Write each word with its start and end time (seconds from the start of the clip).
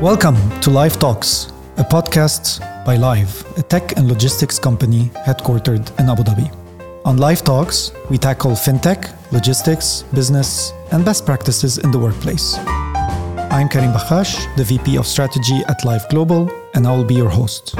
Welcome 0.00 0.34
to 0.60 0.70
Lyve 0.70 0.98
Talks, 0.98 1.52
a 1.76 1.84
podcast 1.84 2.58
by 2.84 2.96
Lyve, 2.96 3.56
a 3.56 3.62
tech 3.62 3.96
and 3.96 4.08
logistics 4.08 4.58
company 4.58 5.04
headquartered 5.24 5.88
in 6.00 6.10
Abu 6.10 6.24
Dhabi. 6.24 6.50
On 7.04 7.16
Lyve 7.16 7.44
Talks, 7.44 7.92
we 8.10 8.18
tackle 8.18 8.50
fintech, 8.56 9.14
logistics, 9.30 10.02
business, 10.12 10.72
and 10.90 11.04
best 11.04 11.24
practices 11.24 11.78
in 11.78 11.92
the 11.92 11.98
workplace. 11.98 12.58
I'm 12.58 13.68
Karim 13.68 13.92
Bakhash, 13.92 14.54
the 14.56 14.64
VP 14.64 14.98
of 14.98 15.06
Strategy 15.06 15.60
at 15.68 15.84
Lyve 15.84 16.08
Global, 16.08 16.50
and 16.74 16.88
I 16.88 16.96
will 16.96 17.04
be 17.04 17.14
your 17.14 17.30
host. 17.30 17.76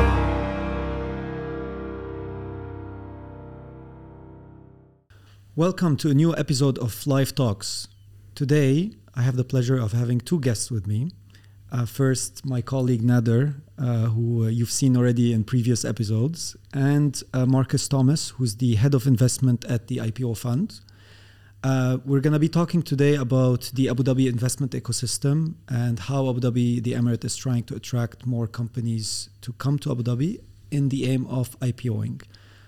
Welcome 5.57 5.96
to 5.96 6.11
a 6.11 6.15
new 6.15 6.35
episode 6.37 6.79
of 6.79 6.93
Lyve 7.07 7.35
Talks. 7.35 7.89
Today, 8.37 8.93
I 9.17 9.23
have 9.23 9.35
the 9.35 9.45
pleasure 9.45 9.79
of 9.79 9.91
having 9.91 10.21
two 10.21 10.39
guests 10.39 10.71
with 10.71 10.87
me. 10.87 11.11
Uh, 11.73 11.85
first, 11.85 12.45
my 12.46 12.61
colleague 12.63 13.03
Nader, 13.03 13.61
uh, 13.79 14.07
who 14.14 14.45
uh, 14.45 14.49
you've 14.49 14.71
seen 14.71 14.96
already 14.96 15.32
in 15.32 15.45
previous 15.45 15.85
episodes, 15.85 16.57
and 16.72 17.22
uh, 17.32 17.46
Markus 17.46 17.89
Thomas, 17.89 18.31
who's 18.31 18.57
the 18.57 18.77
head 18.77 18.95
of 18.95 19.07
investment 19.07 19.64
at 19.64 19.89
the 19.89 19.96
IPO 19.96 20.39
Fund. 20.39 20.81
Uh, 21.64 21.96
we're 22.05 22.21
going 22.21 22.35
to 22.35 22.39
be 22.39 22.49
talking 22.49 22.82
today 22.82 23.14
about 23.14 23.71
the 23.75 23.89
Abu 23.89 24.03
Dhabi 24.03 24.29
investment 24.29 24.72
ecosystem 24.72 25.55
and 25.69 25.99
how 25.99 26.29
Abu 26.29 26.41
Dhabi, 26.41 26.82
the 26.82 26.93
Emirate, 26.93 27.25
is 27.25 27.36
trying 27.36 27.64
to 27.64 27.75
attract 27.75 28.27
more 28.27 28.46
companies 28.46 29.31
to 29.41 29.53
come 29.55 29.79
to 29.79 29.91
Abu 29.91 30.03
Dhabi 30.03 30.41
in 30.71 30.91
the 30.91 31.11
aim 31.11 31.27
of 31.27 31.58
IPOing. 31.61 32.22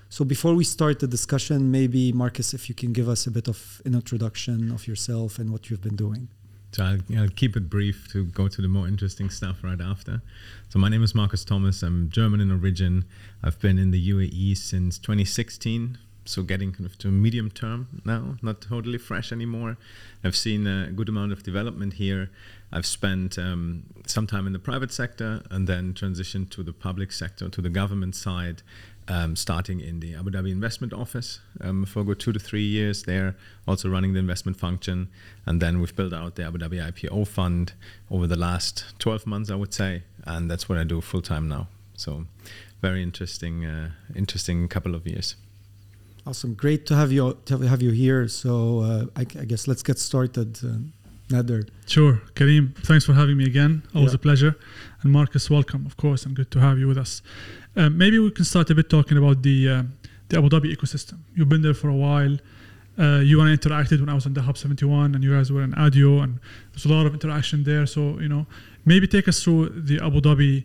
So 0.08 0.24
before 0.24 0.54
we 0.54 0.64
start 0.64 1.00
the 1.00 1.06
discussion, 1.06 1.70
maybe 1.70 2.10
Markus, 2.12 2.54
if 2.54 2.68
you 2.68 2.74
can 2.74 2.92
give 2.92 3.08
us 3.08 3.26
a 3.26 3.30
bit 3.30 3.48
of 3.48 3.82
an 3.84 3.94
introduction 3.94 4.70
of 4.70 4.86
yourself 4.86 5.38
and 5.38 5.50
what 5.50 5.68
you've 5.68 5.82
been 5.82 5.96
doing. 5.96 6.28
So 6.76 6.84
I'll, 6.84 7.18
I'll, 7.18 7.28
keep 7.30 7.56
it 7.56 7.70
brief 7.70 8.06
to 8.12 8.26
go 8.26 8.48
to 8.48 8.60
the 8.60 8.68
more 8.68 8.86
interesting 8.86 9.30
stuff 9.30 9.64
right 9.64 9.80
after. 9.80 10.20
So 10.68 10.78
my 10.78 10.90
name 10.90 11.02
is 11.02 11.14
Markus 11.14 11.42
Thomas. 11.42 11.82
I'm 11.82 12.10
German 12.10 12.38
in 12.38 12.52
origin. 12.52 13.06
I've 13.42 13.58
been 13.60 13.78
in 13.78 13.92
the 13.92 14.10
UAE 14.10 14.58
since 14.58 14.98
2016. 14.98 15.96
So 16.26 16.42
getting 16.42 16.72
kind 16.72 16.84
of 16.84 16.98
to 16.98 17.08
medium 17.08 17.50
term 17.50 18.02
now, 18.04 18.36
not 18.42 18.60
totally 18.60 18.98
fresh 18.98 19.32
anymore. 19.32 19.78
I've 20.22 20.36
seen 20.36 20.66
a 20.66 20.90
good 20.90 21.08
amount 21.08 21.32
of 21.32 21.42
development 21.42 21.94
here. 21.94 22.28
I've 22.70 22.84
spent 22.84 23.38
um, 23.38 23.84
some 24.06 24.26
time 24.26 24.46
in 24.46 24.52
the 24.52 24.58
private 24.58 24.92
sector 24.92 25.44
and 25.50 25.66
then 25.66 25.94
transitioned 25.94 26.50
to 26.50 26.62
the 26.62 26.74
public 26.74 27.10
sector, 27.10 27.48
to 27.48 27.62
the 27.62 27.70
government 27.70 28.16
side, 28.16 28.60
um, 29.08 29.36
starting 29.36 29.80
in 29.80 30.00
the 30.00 30.14
Abu 30.14 30.30
Dhabi 30.30 30.50
Investment 30.50 30.92
Office 30.92 31.40
um, 31.60 31.84
for 31.84 32.04
good 32.04 32.18
two 32.18 32.32
to 32.32 32.38
three 32.38 32.64
years 32.64 33.04
there, 33.04 33.36
also 33.66 33.88
running 33.88 34.12
the 34.12 34.18
investment 34.18 34.58
function. 34.58 35.08
And 35.44 35.60
then 35.60 35.80
we've 35.80 35.94
built 35.94 36.12
out 36.12 36.34
the 36.36 36.44
Abu 36.44 36.58
Dhabi 36.58 36.92
IPO 36.92 37.26
fund 37.28 37.72
over 38.10 38.26
the 38.26 38.36
last 38.36 38.84
12 38.98 39.26
months, 39.26 39.50
I 39.50 39.54
would 39.54 39.72
say. 39.72 40.02
And 40.24 40.50
that's 40.50 40.68
what 40.68 40.78
I 40.78 40.84
do 40.84 41.00
full 41.00 41.22
time 41.22 41.48
now. 41.48 41.68
So, 41.94 42.26
very 42.82 43.02
interesting, 43.02 43.64
uh, 43.64 43.90
interesting 44.14 44.68
couple 44.68 44.94
of 44.94 45.06
years. 45.06 45.36
Awesome, 46.26 46.54
great 46.54 46.86
to 46.86 46.96
have 46.96 47.12
you 47.12 47.38
to 47.44 47.58
have 47.58 47.80
you 47.80 47.92
here. 47.92 48.26
So 48.26 48.80
uh, 48.80 49.04
I, 49.14 49.20
I, 49.20 49.44
guess 49.44 49.68
let's 49.68 49.84
get 49.84 49.96
started. 49.96 50.58
Nader. 51.28 51.68
Sure, 51.86 52.22
Karim. 52.34 52.74
Thanks 52.82 53.04
for 53.04 53.12
having 53.12 53.36
me 53.36 53.46
again. 53.46 53.82
Always 53.94 54.12
yeah. 54.12 54.16
a 54.16 54.18
pleasure. 54.18 54.56
And 55.02 55.12
Markus, 55.12 55.50
welcome, 55.50 55.84
of 55.86 55.96
course, 55.96 56.24
and 56.24 56.36
good 56.36 56.50
to 56.52 56.60
have 56.60 56.78
you 56.78 56.86
with 56.86 56.98
us. 56.98 57.22
Um, 57.76 57.98
maybe 57.98 58.18
we 58.18 58.30
can 58.30 58.44
start 58.44 58.70
a 58.70 58.74
bit 58.74 58.88
talking 58.88 59.18
about 59.18 59.42
the 59.42 59.68
uh, 59.68 59.82
the 60.28 60.38
Abu 60.38 60.48
Dhabi 60.48 60.74
ecosystem. 60.74 61.18
You've 61.34 61.48
been 61.48 61.62
there 61.62 61.74
for 61.74 61.88
a 61.88 61.94
while. 61.94 62.36
Uh, 62.98 63.20
you 63.20 63.40
and 63.40 63.50
I 63.50 63.56
interacted 63.56 64.00
when 64.00 64.08
I 64.08 64.14
was 64.14 64.24
on 64.24 64.32
the 64.32 64.40
Hub 64.40 64.56
71, 64.56 65.14
and 65.14 65.22
you 65.22 65.34
guys 65.34 65.52
were 65.52 65.62
in 65.62 65.72
ADIO, 65.74 66.22
and 66.22 66.40
there's 66.72 66.86
a 66.86 66.88
lot 66.88 67.04
of 67.04 67.12
interaction 67.12 67.64
there. 67.64 67.86
So 67.86 68.18
you 68.20 68.28
know, 68.28 68.46
maybe 68.84 69.06
take 69.06 69.28
us 69.28 69.42
through 69.42 69.68
the 69.70 69.96
Abu 70.02 70.20
Dhabi 70.20 70.64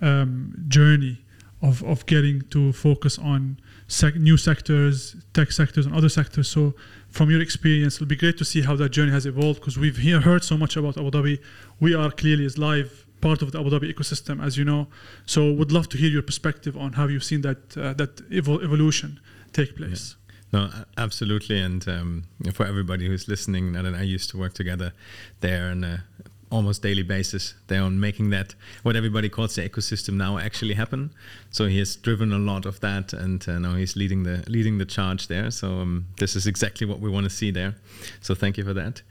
um, 0.00 0.54
journey 0.68 1.18
of 1.62 1.82
of 1.82 2.06
getting 2.06 2.42
to 2.50 2.72
focus 2.72 3.18
on 3.18 3.58
sec- 3.90 4.16
new 4.16 4.36
sectors, 4.36 5.16
tech 5.34 5.52
sectors, 5.52 5.84
and 5.86 5.94
other 5.94 6.08
sectors. 6.08 6.48
So 6.48 6.74
from 7.08 7.30
your 7.30 7.40
experience, 7.40 7.96
it'll 7.96 8.06
be 8.06 8.16
great 8.16 8.38
to 8.38 8.44
see 8.44 8.62
how 8.62 8.76
that 8.76 8.90
journey 8.90 9.12
has 9.12 9.26
evolved 9.26 9.60
because 9.60 9.76
we've 9.76 9.98
here 9.98 10.20
heard 10.20 10.44
so 10.44 10.56
much 10.56 10.76
about 10.76 10.96
Abu 10.96 11.10
Dhabi. 11.10 11.38
We 11.80 11.94
are 11.94 12.10
clearly 12.10 12.46
as 12.46 12.56
Lyve 12.56 13.04
part 13.20 13.42
of 13.42 13.52
the 13.52 13.60
Abu 13.60 13.70
Dhabi 13.70 13.92
ecosystem, 13.92 14.42
as 14.42 14.56
you 14.56 14.64
know. 14.64 14.88
So, 15.26 15.52
would 15.52 15.72
love 15.72 15.88
to 15.90 15.98
hear 15.98 16.08
your 16.08 16.22
perspective 16.22 16.76
on 16.76 16.94
how 16.94 17.06
you've 17.08 17.24
seen 17.24 17.42
that 17.42 17.76
uh, 17.76 17.92
that 17.94 18.16
evo- 18.30 18.62
evolution 18.62 19.20
take 19.52 19.76
place. 19.76 20.14
Yeah. 20.14 20.16
No, 20.52 20.70
absolutely. 20.96 21.60
And 21.60 21.86
um, 21.88 22.24
for 22.52 22.66
everybody 22.66 23.06
who's 23.06 23.28
listening, 23.28 23.72
Nat 23.72 23.84
and 23.84 23.94
I 23.94 24.02
used 24.02 24.30
to 24.30 24.36
work 24.36 24.52
together 24.52 24.92
there 25.40 25.70
on 25.70 25.84
a 25.84 26.04
almost 26.50 26.82
daily 26.82 27.02
basis. 27.02 27.54
They're 27.68 27.82
on 27.82 28.00
making 28.00 28.30
that 28.30 28.54
what 28.82 28.96
everybody 28.96 29.28
calls 29.28 29.54
the 29.54 29.68
ecosystem 29.68 30.14
now 30.14 30.38
actually 30.38 30.74
happen. 30.74 31.10
So 31.50 31.66
he 31.66 31.78
has 31.78 31.96
driven 31.96 32.32
a 32.32 32.38
lot 32.38 32.66
of 32.66 32.80
that, 32.80 33.12
and 33.12 33.46
uh, 33.48 33.58
now 33.58 33.74
he's 33.74 33.96
leading 33.96 34.24
the 34.24 34.44
leading 34.48 34.78
the 34.78 34.84
charge 34.84 35.28
there. 35.28 35.50
So 35.50 35.80
um, 35.80 36.06
this 36.18 36.36
is 36.36 36.46
exactly 36.46 36.86
what 36.86 37.00
we 37.00 37.10
want 37.10 37.24
to 37.24 37.30
see 37.30 37.50
there. 37.50 37.74
So 38.20 38.34
thank 38.34 38.58
you 38.58 38.64
for 38.64 38.74
that. 38.74 39.02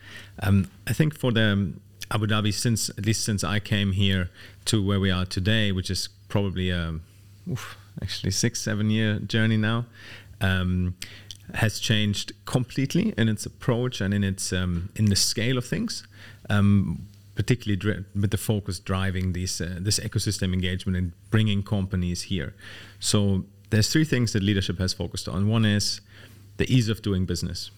Um, 0.43 0.69
I 0.87 0.93
think 0.93 1.17
for 1.17 1.31
the 1.31 1.73
Abu 2.11 2.27
Dhabi 2.27 2.53
since 2.53 2.89
at 2.89 3.05
least 3.05 3.23
since 3.23 3.43
I 3.43 3.59
came 3.59 3.93
here 3.93 4.29
to 4.65 4.85
where 4.85 4.99
we 4.99 5.11
are 5.11 5.25
today, 5.25 5.71
which 5.71 5.89
is 5.89 6.09
probably 6.27 6.69
a 6.69 6.89
um, 6.89 7.01
oof, 7.49 7.77
actually 8.01 8.31
six 8.31 8.59
seven 8.59 8.89
year 8.89 9.19
journey 9.19 9.57
now. 9.57 9.85
Um, 10.41 10.95
has 11.55 11.79
changed 11.79 12.31
completely 12.45 13.13
in 13.17 13.27
its 13.27 13.45
approach 13.45 14.01
and 14.01 14.13
in 14.13 14.23
its 14.23 14.53
um, 14.53 14.89
in 14.95 15.05
the 15.05 15.15
scale 15.15 15.57
of 15.57 15.65
things, 15.65 16.05
um, 16.49 17.07
particularly 17.39 17.77
dri- 17.77 18.03
with 18.21 18.31
the 18.31 18.37
focus 18.37 18.79
driving 18.79 19.31
these 19.31 19.61
uh, 19.61 19.77
this 19.87 19.97
ecosystem 20.07 20.51
engagement 20.53 20.97
and 20.97 21.13
bringing 21.29 21.63
companies 21.63 22.23
here. 22.23 22.53
So 22.99 23.45
there's 23.69 23.89
three 23.93 24.03
things 24.03 24.33
that 24.33 24.43
leadership 24.43 24.77
has 24.79 24.91
focused 24.93 25.29
on. 25.29 25.47
One 25.47 25.63
is 25.77 26.01
the 26.57 26.67
ease 26.75 26.89
of 26.89 27.01
doing 27.01 27.25
business. 27.25 27.71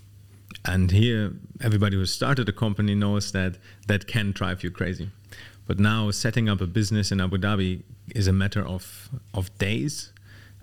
And 0.66 0.90
here, 0.90 1.34
everybody 1.68 1.96
who 1.96 2.08
started 2.08 2.50
a 2.50 2.52
company 2.66 2.96
knows 2.96 3.32
that 3.34 3.54
that 3.86 4.08
can 4.08 4.32
drive 4.32 4.64
you 4.64 4.72
crazy. 4.72 5.08
But 5.68 5.78
now, 5.80 6.12
setting 6.12 6.50
up 6.50 6.60
a 6.60 6.68
business 6.80 7.12
in 7.12 7.22
Abu 7.22 7.38
Dhabi 7.38 7.84
is 8.16 8.28
a 8.28 8.34
matter 8.34 8.64
of 8.76 9.10
of 9.34 9.56
days, 9.60 10.12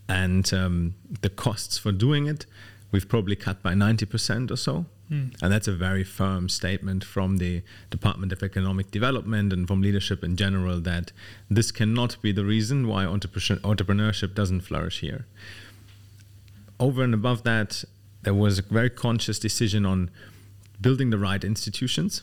and 0.08 0.52
um, 0.52 0.94
the 1.22 1.30
costs 1.30 1.78
for 1.78 1.92
doing 1.92 2.26
it 2.26 2.46
we've 2.92 3.08
probably 3.08 3.36
cut 3.36 3.62
by 3.62 3.74
ninety 3.74 4.06
percent 4.06 4.50
or 4.50 4.56
so. 4.56 4.86
Mm. 5.10 5.34
And 5.42 5.52
that's 5.52 5.68
a 5.68 5.72
very 5.72 6.04
firm 6.04 6.48
statement 6.48 7.04
from 7.04 7.38
the 7.38 7.62
Department 7.90 8.32
of 8.32 8.42
Economic 8.42 8.90
Development 8.90 9.52
and 9.52 9.66
from 9.66 9.80
leadership 9.80 10.22
in 10.22 10.36
general 10.36 10.80
that 10.80 11.12
this 11.50 11.70
cannot 11.70 12.20
be 12.20 12.32
the 12.32 12.44
reason 12.44 12.86
why 12.86 13.04
entrepreneurship 13.04 14.34
doesn't 14.34 14.60
flourish 14.60 15.00
here. 15.00 15.26
Over 16.78 17.02
and 17.02 17.14
above 17.14 17.42
that, 17.44 17.84
there 18.22 18.34
was 18.34 18.58
a 18.58 18.62
very 18.62 18.90
conscious 18.90 19.38
decision 19.38 19.86
on 19.86 20.10
building 20.80 21.10
the 21.10 21.18
right 21.18 21.42
institutions. 21.42 22.22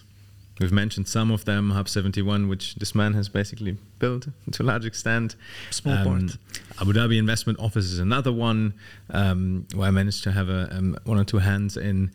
We've 0.60 0.72
mentioned 0.72 1.08
some 1.10 1.32
of 1.32 1.44
them, 1.44 1.72
Hub 1.72 1.90
71, 1.90 2.48
which 2.48 2.76
this 2.76 2.96
man 2.96 3.14
has 3.14 3.28
basically 3.28 3.78
built 4.00 4.28
to 4.52 4.64
a 4.64 4.66
large 4.66 4.86
extent. 4.86 5.36
Small 5.70 5.96
um, 5.96 6.06
part. 6.06 6.38
Abu 6.80 6.94
Dhabi 6.94 7.18
Investment 7.18 7.60
Office 7.60 7.86
is 7.86 8.00
another 8.00 8.32
one 8.32 8.74
um, 9.10 9.68
where 9.76 9.88
I 9.88 9.92
managed 9.92 10.24
to 10.24 10.32
have 10.32 10.48
a, 10.48 10.70
um, 10.72 10.98
one 11.04 11.20
or 11.20 11.26
two 11.26 11.40
hands 11.40 11.76
in. 11.76 12.12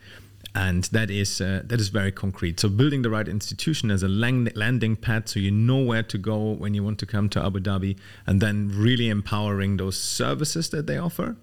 And 0.54 0.84
that 0.84 1.10
is 1.10 1.40
uh, 1.40 1.62
that 1.64 1.80
is 1.80 1.90
very 1.90 2.10
concrete. 2.10 2.58
So 2.58 2.68
building 2.68 3.02
the 3.02 3.10
right 3.10 3.28
institution 3.28 3.90
as 3.90 4.02
a 4.02 4.08
land- 4.08 4.52
landing 4.56 4.96
pad, 4.96 5.28
so 5.28 5.38
you 5.38 5.52
know 5.52 5.78
where 5.78 6.02
to 6.02 6.18
go 6.18 6.52
when 6.52 6.74
you 6.74 6.82
want 6.82 6.98
to 6.98 7.06
come 7.06 7.28
to 7.30 7.44
Abu 7.44 7.60
Dhabi, 7.60 7.96
and 8.26 8.40
then 8.40 8.72
really 8.74 9.08
empowering 9.08 9.76
those 9.76 9.96
services 9.96 10.70
that 10.70 10.88
they 10.88 10.98
offer 10.98 11.36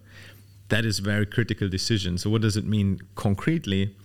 that 0.70 0.86
is 0.86 1.00
very 1.00 1.26
critical 1.26 1.70
decision. 1.70 2.18
So 2.18 2.30
what 2.30 2.42
does 2.42 2.58
it 2.58 2.66
mean 2.66 3.00
concretely? 3.16 3.96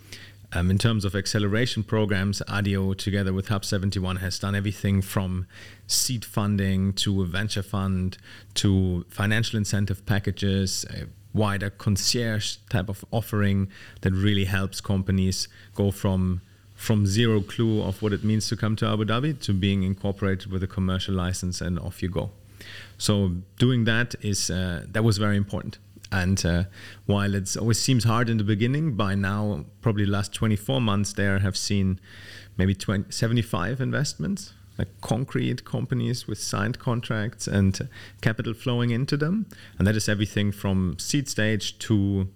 Um, 0.54 0.70
in 0.70 0.76
terms 0.76 1.06
of 1.06 1.14
acceleration 1.14 1.82
programs, 1.82 2.42
ADIO 2.46 2.92
together 2.96 3.32
with 3.32 3.48
Hub 3.48 3.64
71 3.64 4.16
has 4.16 4.38
done 4.38 4.54
everything 4.54 5.00
from 5.00 5.46
seed 5.86 6.26
funding 6.26 6.92
to 6.94 7.22
a 7.22 7.24
venture 7.24 7.62
fund 7.62 8.18
to 8.54 9.06
financial 9.08 9.56
incentive 9.56 10.04
packages, 10.04 10.84
a 10.90 11.06
wider 11.34 11.70
concierge 11.70 12.56
type 12.68 12.88
of 12.88 13.04
offering 13.10 13.68
that 14.02 14.12
really 14.12 14.44
helps 14.44 14.80
companies 14.80 15.48
go 15.74 15.90
from 15.90 16.40
from 16.74 17.06
zero 17.06 17.40
clue 17.40 17.80
of 17.80 18.02
what 18.02 18.12
it 18.12 18.24
means 18.24 18.48
to 18.48 18.56
come 18.56 18.74
to 18.74 18.84
Abu 18.86 19.04
Dhabi 19.04 19.40
to 19.40 19.52
being 19.52 19.84
incorporated 19.84 20.50
with 20.50 20.64
a 20.64 20.66
commercial 20.66 21.14
license 21.14 21.60
and 21.60 21.78
off 21.78 22.02
you 22.02 22.08
go. 22.08 22.30
So 22.98 23.36
doing 23.58 23.84
that 23.84 24.16
is 24.20 24.50
uh, 24.50 24.86
that 24.90 25.04
was 25.04 25.18
very 25.18 25.36
important. 25.36 25.78
And 26.10 26.44
uh, 26.44 26.64
while 27.06 27.34
it 27.34 27.56
always 27.56 27.80
seems 27.80 28.04
hard 28.04 28.28
in 28.28 28.36
the 28.36 28.44
beginning, 28.44 28.96
by 28.96 29.14
now, 29.14 29.64
probably 29.80 30.04
last 30.04 30.34
24 30.34 30.80
months, 30.80 31.14
there 31.14 31.38
have 31.38 31.56
seen 31.56 31.98
maybe 32.58 32.74
20, 32.74 33.10
75 33.10 33.80
investments, 33.80 34.52
like 34.78 34.88
concrete 35.00 35.64
companies 35.64 36.26
with 36.26 36.38
signed 36.38 36.78
contracts 36.78 37.46
and 37.46 37.88
capital 38.20 38.54
flowing 38.54 38.90
into 38.90 39.16
them. 39.16 39.46
And 39.78 39.86
that 39.86 39.96
is 39.96 40.08
everything 40.08 40.52
from 40.52 40.98
seed 40.98 41.28
stage 41.28 41.78
to 41.80 42.28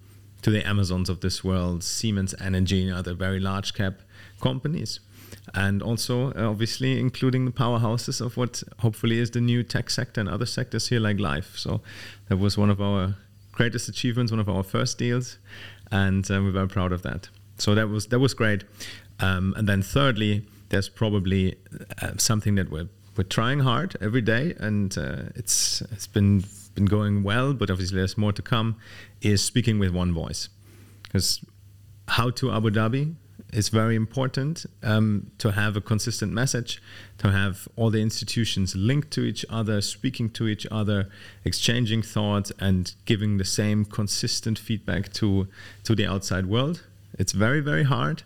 to 0.42 0.50
the 0.50 0.64
Amazons 0.66 1.08
of 1.08 1.20
this 1.20 1.42
world, 1.42 1.82
Siemens 1.82 2.34
Energy, 2.40 2.86
and 2.86 2.96
other 2.96 3.14
very 3.14 3.40
large 3.40 3.74
cap 3.74 3.94
companies. 4.40 5.00
and 5.54 5.82
also 5.82 6.32
uh, 6.32 6.48
obviously 6.50 6.98
including 6.98 7.44
the 7.44 7.50
powerhouses 7.52 8.20
of 8.20 8.36
what 8.36 8.62
hopefully 8.80 9.18
is 9.18 9.30
the 9.30 9.40
new 9.40 9.62
tech 9.62 9.90
sector 9.90 10.20
and 10.20 10.28
other 10.28 10.46
sectors 10.46 10.88
here 10.88 11.00
like 11.00 11.18
Lyve. 11.18 11.56
So 11.56 11.80
that 12.28 12.36
was 12.36 12.58
one 12.58 12.70
of 12.70 12.80
our 12.80 13.16
greatest 13.52 13.88
achievements, 13.88 14.32
one 14.32 14.40
of 14.40 14.48
our 14.48 14.62
first 14.62 14.98
deals, 14.98 15.38
and 15.90 16.28
uh, 16.30 16.40
we're 16.42 16.50
very 16.50 16.68
proud 16.68 16.92
of 16.92 17.02
that. 17.02 17.28
So 17.58 17.74
that 17.74 17.88
was 17.88 18.06
that 18.08 18.18
was 18.18 18.34
great. 18.34 18.64
Um, 19.20 19.54
and 19.56 19.66
then 19.68 19.82
thirdly, 19.82 20.44
there's 20.68 20.88
probably 20.88 21.56
uh, 22.02 22.12
something 22.16 22.54
that 22.56 22.70
we're 22.70 22.88
we're 23.16 23.24
trying 23.24 23.60
hard 23.60 23.96
every 24.00 24.20
day, 24.20 24.54
and 24.58 24.96
uh, 24.98 25.22
it's 25.34 25.80
it's 25.92 26.06
been 26.06 26.44
been 26.74 26.84
going 26.86 27.22
well, 27.22 27.54
but 27.54 27.70
obviously 27.70 27.96
there's 27.96 28.18
more 28.18 28.32
to 28.32 28.42
come. 28.42 28.76
Is 29.20 29.42
speaking 29.42 29.78
with 29.78 29.90
one 29.90 30.12
voice, 30.12 30.48
because 31.02 31.44
how 32.08 32.30
to 32.30 32.52
Abu 32.52 32.70
Dhabi 32.70 33.14
is 33.52 33.68
very 33.68 33.94
important 33.94 34.66
um, 34.82 35.30
to 35.38 35.52
have 35.52 35.76
a 35.76 35.80
consistent 35.80 36.32
message, 36.32 36.82
to 37.18 37.30
have 37.30 37.68
all 37.76 37.90
the 37.90 38.02
institutions 38.02 38.74
linked 38.74 39.10
to 39.12 39.22
each 39.22 39.44
other, 39.48 39.80
speaking 39.80 40.28
to 40.30 40.46
each 40.48 40.66
other, 40.70 41.08
exchanging 41.44 42.02
thoughts, 42.02 42.52
and 42.58 42.94
giving 43.04 43.38
the 43.38 43.44
same 43.44 43.84
consistent 43.84 44.58
feedback 44.58 45.12
to 45.12 45.48
to 45.84 45.94
the 45.94 46.06
outside 46.06 46.46
world. 46.46 46.82
It's 47.18 47.32
very 47.32 47.60
very 47.60 47.84
hard, 47.84 48.24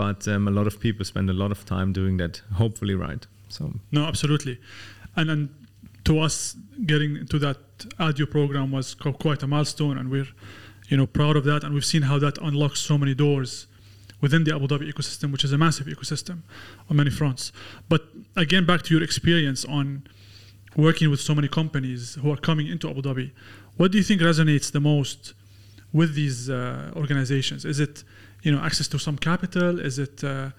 but 0.00 0.26
um, 0.28 0.48
a 0.48 0.50
lot 0.50 0.66
of 0.66 0.80
people 0.80 1.04
spend 1.04 1.28
a 1.28 1.34
lot 1.34 1.52
of 1.52 1.66
time 1.66 1.92
doing 1.92 2.16
that. 2.16 2.40
Hopefully, 2.54 2.94
right. 2.94 3.26
So 3.50 3.74
no, 3.92 4.06
absolutely, 4.06 4.58
and 5.14 5.28
then 5.28 5.54
to 6.04 6.20
us 6.20 6.56
getting 6.86 7.16
into 7.16 7.38
that 7.40 7.58
ADIO 7.98 8.24
program 8.30 8.70
was 8.70 8.94
quite 8.94 9.42
a 9.42 9.46
milestone, 9.46 9.98
and 9.98 10.10
we're 10.10 10.32
you 10.88 10.96
know 10.96 11.06
proud 11.06 11.36
of 11.36 11.44
that, 11.44 11.64
and 11.64 11.74
we've 11.74 11.84
seen 11.84 12.02
how 12.10 12.18
that 12.18 12.38
unlocks 12.38 12.80
so 12.80 12.96
many 12.96 13.14
doors 13.14 13.66
within 14.22 14.44
the 14.44 14.54
Abu 14.54 14.66
Dhabi 14.68 14.90
ecosystem, 14.90 15.32
which 15.32 15.44
is 15.44 15.52
a 15.52 15.58
massive 15.58 15.86
ecosystem 15.86 16.38
on 16.88 16.96
many 16.96 17.10
fronts. 17.10 17.52
But 17.90 18.02
again, 18.36 18.64
back 18.64 18.80
to 18.84 18.94
your 18.94 19.02
experience 19.02 19.66
on 19.66 20.04
working 20.76 21.10
with 21.10 21.20
so 21.20 21.34
many 21.34 21.48
companies 21.48 22.14
who 22.22 22.32
are 22.32 22.38
coming 22.48 22.66
into 22.68 22.88
Abu 22.88 23.02
Dhabi, 23.02 23.32
what 23.76 23.92
do 23.92 23.98
you 23.98 24.04
think 24.04 24.22
resonates 24.22 24.72
the 24.72 24.80
most 24.80 25.34
with 25.92 26.14
these 26.14 26.48
uh, 26.48 26.90
organizations? 26.96 27.66
Is 27.66 27.80
it 27.80 28.04
you 28.42 28.52
know 28.52 28.60
access 28.60 28.88
to 28.88 28.98
some 28.98 29.16
capital? 29.16 29.78
Is 29.78 29.98
it 29.98 30.24
uh, 30.24 30.50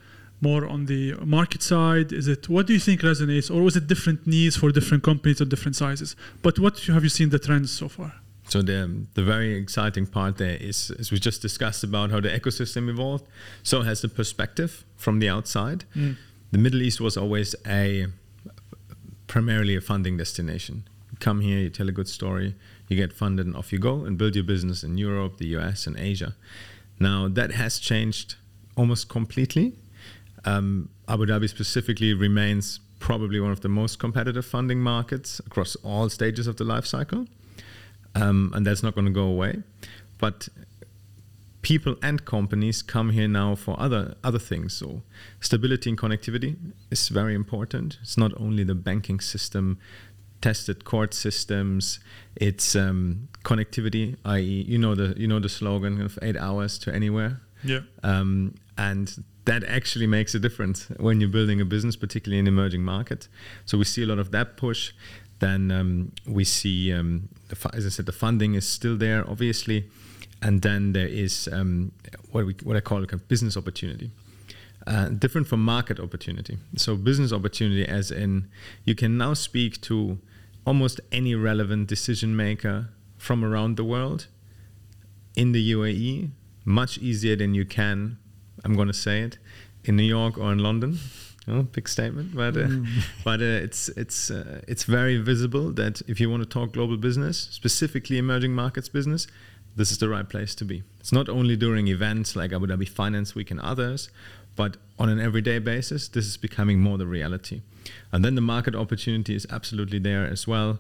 more 0.42 0.68
on 0.68 0.86
the 0.86 1.14
market 1.24 1.62
side? 1.62 2.12
Is 2.12 2.28
it 2.28 2.50
what 2.50 2.68
do 2.68 2.74
you 2.74 2.80
think 2.80 3.02
resonates, 3.02 3.54
or 3.54 3.62
was 3.62 3.76
it 3.76 3.88
different 3.88 4.26
needs 4.26 4.56
for 4.56 4.72
different 4.72 5.04
companies 5.04 5.40
of 5.42 5.50
different 5.50 5.76
sizes? 5.76 6.16
But 6.42 6.60
what 6.60 6.80
have 6.80 7.04
you 7.04 7.10
seen 7.10 7.30
the 7.30 7.40
trends 7.40 7.72
so 7.72 7.88
far? 7.88 8.14
So 8.48 8.62
the 8.62 9.06
the 9.14 9.24
very 9.24 9.56
exciting 9.56 10.08
part 10.08 10.38
there 10.38 10.58
is, 10.58 10.92
as 11.00 11.12
we 11.12 11.20
just 11.20 11.42
discussed 11.42 11.84
about 11.84 12.12
how 12.12 12.20
the 12.20 12.30
ecosystem 12.30 12.90
evolved, 12.90 13.26
so 13.64 13.82
has 13.84 14.02
the 14.02 14.10
perspective 14.10 14.84
from 14.98 15.20
the 15.20 15.30
outside. 15.30 15.86
Mm. 15.96 16.18
The 16.52 16.58
Middle 16.58 16.82
East 16.82 17.00
was 17.00 17.16
always 17.16 17.56
a 17.66 18.08
primarily 19.28 19.78
a 19.78 19.82
funding 19.82 20.18
destination. 20.18 20.84
You 21.12 21.18
come 21.20 21.40
here, 21.40 21.60
you 21.60 21.70
tell 21.70 21.88
a 21.88 21.94
good 21.94 22.10
story, 22.10 22.56
you 22.90 22.98
get 22.98 23.14
funded, 23.14 23.46
and 23.46 23.56
off 23.56 23.72
you 23.72 23.80
go 23.80 24.04
and 24.04 24.18
build 24.18 24.36
your 24.36 24.44
business 24.44 24.84
in 24.84 24.98
Europe, 24.98 25.38
the 25.38 25.48
US, 25.58 25.88
and 25.88 25.98
Asia. 25.98 26.36
Now 27.02 27.28
that 27.28 27.52
has 27.52 27.80
changed 27.80 28.36
almost 28.78 29.10
completely. 29.10 29.74
Um, 30.46 30.90
Abu 31.08 31.26
Dhabi 31.26 31.50
specifically 31.50 32.14
remains 32.14 32.80
probably 33.00 33.40
one 33.40 33.52
of 33.52 33.62
the 33.62 33.70
most 33.70 34.00
competitive 34.00 34.46
funding 34.46 34.80
markets 34.80 35.40
across 35.40 35.76
all 35.78 36.10
stages 36.10 36.48
of 36.48 36.58
the 36.58 36.64
life 36.64 36.86
cycle 36.86 37.28
um, 38.16 38.52
and 38.54 38.66
that's 38.66 38.84
not 38.84 38.96
going 38.96 39.06
to 39.06 39.12
go 39.12 39.24
away. 39.24 39.64
But 40.18 40.50
people 41.62 41.96
and 42.02 42.26
companies 42.26 42.82
come 42.82 43.12
here 43.12 43.28
now 43.28 43.56
for 43.56 43.80
other 43.80 44.16
other 44.24 44.40
things. 44.40 44.74
So 44.74 45.04
stability 45.40 45.90
and 45.90 45.98
connectivity 45.98 46.56
is 46.90 47.10
very 47.10 47.36
important. 47.36 47.98
It's 48.02 48.18
not 48.18 48.32
only 48.40 48.64
the 48.64 48.76
banking 48.76 49.20
system, 49.20 49.80
tested 50.42 50.86
court 50.86 51.14
systems. 51.14 52.00
It's 52.36 52.76
um, 52.76 53.28
connectivity, 53.44 54.18
i.e., 54.26 54.66
you 54.68 54.78
know 54.78 54.96
the 54.96 55.14
you 55.18 55.28
know 55.28 55.40
the 55.40 55.50
slogan 55.50 56.02
of 56.02 56.18
eight 56.22 56.38
hours 56.38 56.78
to 56.80 56.94
anywhere. 56.94 57.42
Yeah. 57.64 57.82
Um, 58.04 58.56
and 58.78 59.24
that 59.46 59.64
actually 59.64 60.08
makes 60.08 60.34
a 60.36 60.40
difference 60.40 60.88
when 60.98 61.20
you're 61.20 61.30
building 61.30 61.62
a 61.62 61.66
business, 61.66 61.96
particularly 61.96 62.40
in 62.40 62.48
emerging 62.48 62.84
markets. 62.84 63.28
So 63.66 63.78
we 63.78 63.86
see 63.86 64.04
a 64.04 64.06
lot 64.06 64.20
of 64.20 64.32
that 64.32 64.58
push. 64.58 64.94
Then 65.40 65.72
um, 65.72 66.12
we 66.28 66.44
see, 66.44 66.94
um, 66.94 67.30
as 67.74 67.86
I 67.86 67.90
said, 67.90 68.06
the 68.06 68.12
funding 68.12 68.54
is 68.54 68.68
still 68.68 68.96
there, 68.96 69.28
obviously, 69.28 69.90
and 70.42 70.62
then 70.62 70.94
there 70.94 71.08
is 71.08 71.50
um, 71.52 71.92
what 72.32 72.46
we 72.46 72.56
what 72.64 72.76
I 72.78 72.80
call 72.80 73.04
a 73.04 73.18
business 73.18 73.58
opportunity. 73.58 74.12
Uh, 74.88 75.10
different 75.10 75.48
from 75.48 75.64
market 75.64 76.00
opportunity. 76.00 76.58
So 76.76 76.96
business 76.96 77.32
opportunity, 77.32 77.86
as 77.88 78.10
in 78.10 78.48
you 78.84 78.96
can 78.96 79.16
now 79.18 79.36
speak 79.36 79.80
to 79.82 80.18
almost 80.66 81.02
any 81.12 81.36
relevant 81.36 81.88
decision 81.88 82.36
maker 82.36 82.90
from 83.18 83.44
around 83.44 83.78
the 83.78 83.84
world 83.84 84.28
in 85.36 85.52
the 85.52 85.72
UAE 85.74 86.32
much 86.66 86.98
easier 86.98 87.36
than 87.36 87.54
you 87.54 87.66
can. 87.66 88.18
I'm 88.64 88.76
going 88.76 88.88
to 88.88 88.94
say 88.94 89.22
it 89.22 89.38
in 89.84 89.96
New 89.96 90.04
York 90.04 90.38
or 90.38 90.52
in 90.52 90.60
London. 90.60 91.00
Oh, 91.48 91.64
big 91.64 91.90
statement, 91.90 92.36
but 92.36 92.56
uh, 92.56 92.68
mm. 92.68 92.88
but 93.24 93.42
uh, 93.42 93.66
it's 93.66 93.90
it's 93.90 94.30
uh, 94.30 94.62
it's 94.68 94.84
very 94.84 95.18
visible 95.18 95.72
that 95.72 96.02
if 96.08 96.20
you 96.20 96.30
want 96.30 96.44
to 96.44 96.50
talk 96.50 96.72
global 96.72 96.98
business, 96.98 97.48
specifically 97.52 98.20
emerging 98.20 98.54
markets 98.54 98.90
business, 98.90 99.26
this 99.76 99.92
is 99.92 99.98
the 99.98 100.08
right 100.08 100.30
place 100.30 100.54
to 100.56 100.66
be. 100.66 100.84
It's 101.00 101.12
not 101.12 101.30
only 101.30 101.56
during 101.56 101.88
events 101.88 102.36
like 102.36 102.54
Abu 102.54 102.68
Dhabi 102.68 102.88
Finance 102.88 103.34
Week 103.34 103.50
and 103.50 103.60
others, 103.60 104.10
but 104.56 104.78
on 105.00 105.10
an 105.10 105.20
everyday 105.20 105.60
basis, 105.60 106.08
this 106.08 106.26
is 106.26 106.38
becoming 106.38 106.80
more 106.80 106.98
the 106.98 107.08
reality. 107.08 107.62
And 108.12 108.24
then 108.24 108.36
the 108.36 108.42
market 108.42 108.76
opportunity 108.76 109.36
is 109.36 109.48
absolutely 109.50 110.00
there 110.00 110.26
as 110.26 110.48
well. 110.48 110.80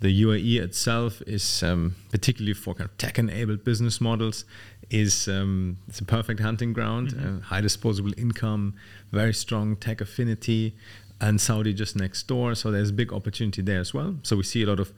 The 0.00 0.22
UAE 0.22 0.60
itself 0.60 1.22
is 1.22 1.62
um, 1.62 1.96
particularly 2.10 2.52
for 2.52 2.74
kind 2.74 2.90
of 2.90 2.98
tech-enabled 2.98 3.64
business 3.64 4.00
models 4.00 4.44
is 4.90 5.28
um, 5.28 5.78
it's 5.88 6.00
a 6.00 6.04
perfect 6.04 6.40
hunting 6.40 6.72
ground. 6.72 7.14
Mm-hmm. 7.14 7.36
Uh, 7.36 7.40
high 7.40 7.60
disposable 7.60 8.12
income, 8.18 8.74
very 9.12 9.32
strong 9.32 9.76
tech 9.76 10.00
affinity, 10.00 10.74
and 11.20 11.40
Saudi 11.40 11.72
just 11.72 11.96
next 11.96 12.24
door. 12.24 12.54
So 12.54 12.70
there's 12.70 12.90
a 12.90 12.92
big 12.92 13.12
opportunity 13.12 13.62
there 13.62 13.80
as 13.80 13.94
well. 13.94 14.16
So 14.22 14.36
we 14.36 14.42
see 14.42 14.62
a 14.62 14.66
lot 14.66 14.80
of 14.80 14.92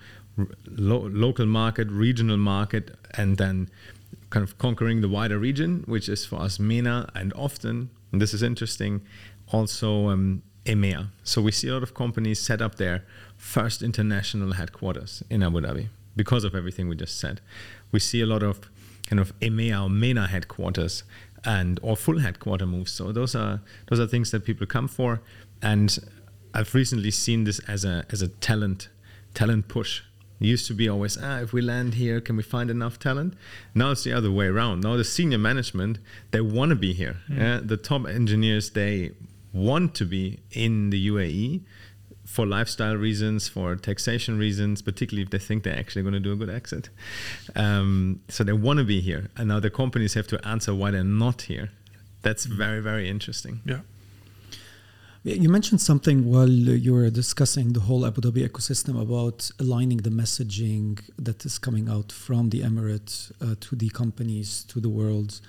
lo- 0.66 1.08
local 1.12 1.46
market, 1.46 1.88
regional 1.90 2.36
market, 2.36 2.96
and 3.14 3.36
then 3.36 3.70
kind 4.30 4.42
of 4.42 4.58
conquering 4.58 5.02
the 5.02 5.08
wider 5.08 5.38
region, 5.38 5.84
which 5.86 6.08
is 6.08 6.26
for 6.26 6.40
us 6.40 6.58
MENA, 6.58 7.10
and 7.14 7.32
often, 7.34 7.90
this 8.20 8.34
is 8.34 8.42
interesting, 8.42 9.02
also 9.52 10.08
um, 10.08 10.42
EMEA. 10.64 11.08
So 11.24 11.40
we 11.40 11.52
see 11.52 11.68
a 11.68 11.74
lot 11.74 11.82
of 11.82 11.94
companies 11.94 12.40
set 12.40 12.60
up 12.60 12.76
their 12.76 13.04
first 13.36 13.82
international 13.82 14.52
headquarters 14.52 15.22
in 15.30 15.42
Abu 15.42 15.60
Dhabi 15.60 15.88
because 16.14 16.44
of 16.44 16.54
everything 16.54 16.88
we 16.88 16.96
just 16.96 17.18
said. 17.20 17.40
We 17.92 18.00
see 18.00 18.20
a 18.20 18.26
lot 18.26 18.42
of 18.42 18.60
kind 19.06 19.20
of 19.20 19.38
EMEA 19.40 19.84
or 19.84 19.90
MENA 19.90 20.26
headquarters 20.28 21.04
and 21.44 21.78
or 21.82 21.96
full 21.96 22.18
headquarter 22.18 22.66
moves. 22.66 22.92
So 22.92 23.12
those 23.12 23.34
are 23.34 23.60
those 23.86 24.00
are 24.00 24.06
things 24.06 24.30
that 24.32 24.44
people 24.44 24.66
come 24.66 24.88
for, 24.88 25.22
and 25.62 25.96
I've 26.52 26.74
recently 26.74 27.10
seen 27.10 27.44
this 27.44 27.60
as 27.60 27.84
a 27.84 28.04
as 28.10 28.22
a 28.22 28.28
talent 28.28 28.88
talent 29.34 29.68
push. 29.68 30.02
It 30.40 30.46
used 30.46 30.66
to 30.66 30.74
be 30.74 30.88
always 30.88 31.16
ah 31.20 31.38
if 31.40 31.52
we 31.52 31.60
land 31.60 31.94
here 31.94 32.20
can 32.20 32.36
we 32.36 32.42
find 32.42 32.70
enough 32.70 32.98
talent? 32.98 33.34
Now 33.74 33.92
it's 33.92 34.04
the 34.04 34.12
other 34.12 34.30
way 34.30 34.46
around. 34.46 34.82
Now 34.82 34.96
the 34.96 35.04
senior 35.04 35.38
management 35.38 35.98
they 36.30 36.40
want 36.40 36.70
to 36.70 36.76
be 36.76 36.92
here. 36.92 37.18
Mm. 37.28 37.38
Yeah, 37.38 37.60
the 37.62 37.76
top 37.76 38.06
engineers 38.06 38.70
they 38.70 39.12
want 39.52 39.94
to 39.94 40.04
be 40.04 40.40
in 40.50 40.90
the 40.90 41.08
UAE 41.08 41.62
for 42.26 42.44
lifestyle 42.44 42.96
reasons, 42.96 43.48
for 43.48 43.76
taxation 43.76 44.36
reasons, 44.36 44.82
particularly 44.82 45.22
if 45.22 45.30
they 45.30 45.38
think 45.38 45.62
they're 45.62 45.78
actually 45.78 46.02
going 46.02 46.12
to 46.12 46.20
do 46.20 46.32
a 46.32 46.36
good 46.36 46.50
exit. 46.50 46.90
Um, 47.54 48.20
so 48.28 48.42
they 48.42 48.52
want 48.52 48.78
to 48.78 48.84
be 48.84 49.00
here, 49.00 49.30
and 49.36 49.48
now 49.48 49.60
the 49.60 49.70
companies 49.70 50.14
have 50.14 50.26
to 50.28 50.46
answer 50.46 50.74
why 50.74 50.90
they're 50.90 51.04
not 51.04 51.42
here. 51.42 51.70
That's 52.22 52.44
very 52.44 52.80
very 52.80 53.08
interesting. 53.08 53.60
Yeah. 53.64 53.80
You 55.26 55.48
mentioned 55.48 55.80
something 55.80 56.30
while 56.30 56.48
you 56.48 56.94
were 56.94 57.10
discussing 57.10 57.72
the 57.72 57.80
whole 57.80 58.06
Abu 58.06 58.20
Dhabi 58.20 58.48
ecosystem 58.48 58.94
about 59.02 59.50
aligning 59.58 59.96
the 59.96 60.10
messaging 60.10 61.00
that 61.18 61.44
is 61.44 61.58
coming 61.58 61.88
out 61.88 62.12
from 62.12 62.50
the 62.50 62.60
Emirates 62.60 63.32
uh, 63.42 63.56
to 63.58 63.74
the 63.74 63.88
companies, 63.88 64.62
to 64.68 64.78
the 64.78 64.88
world. 64.88 65.40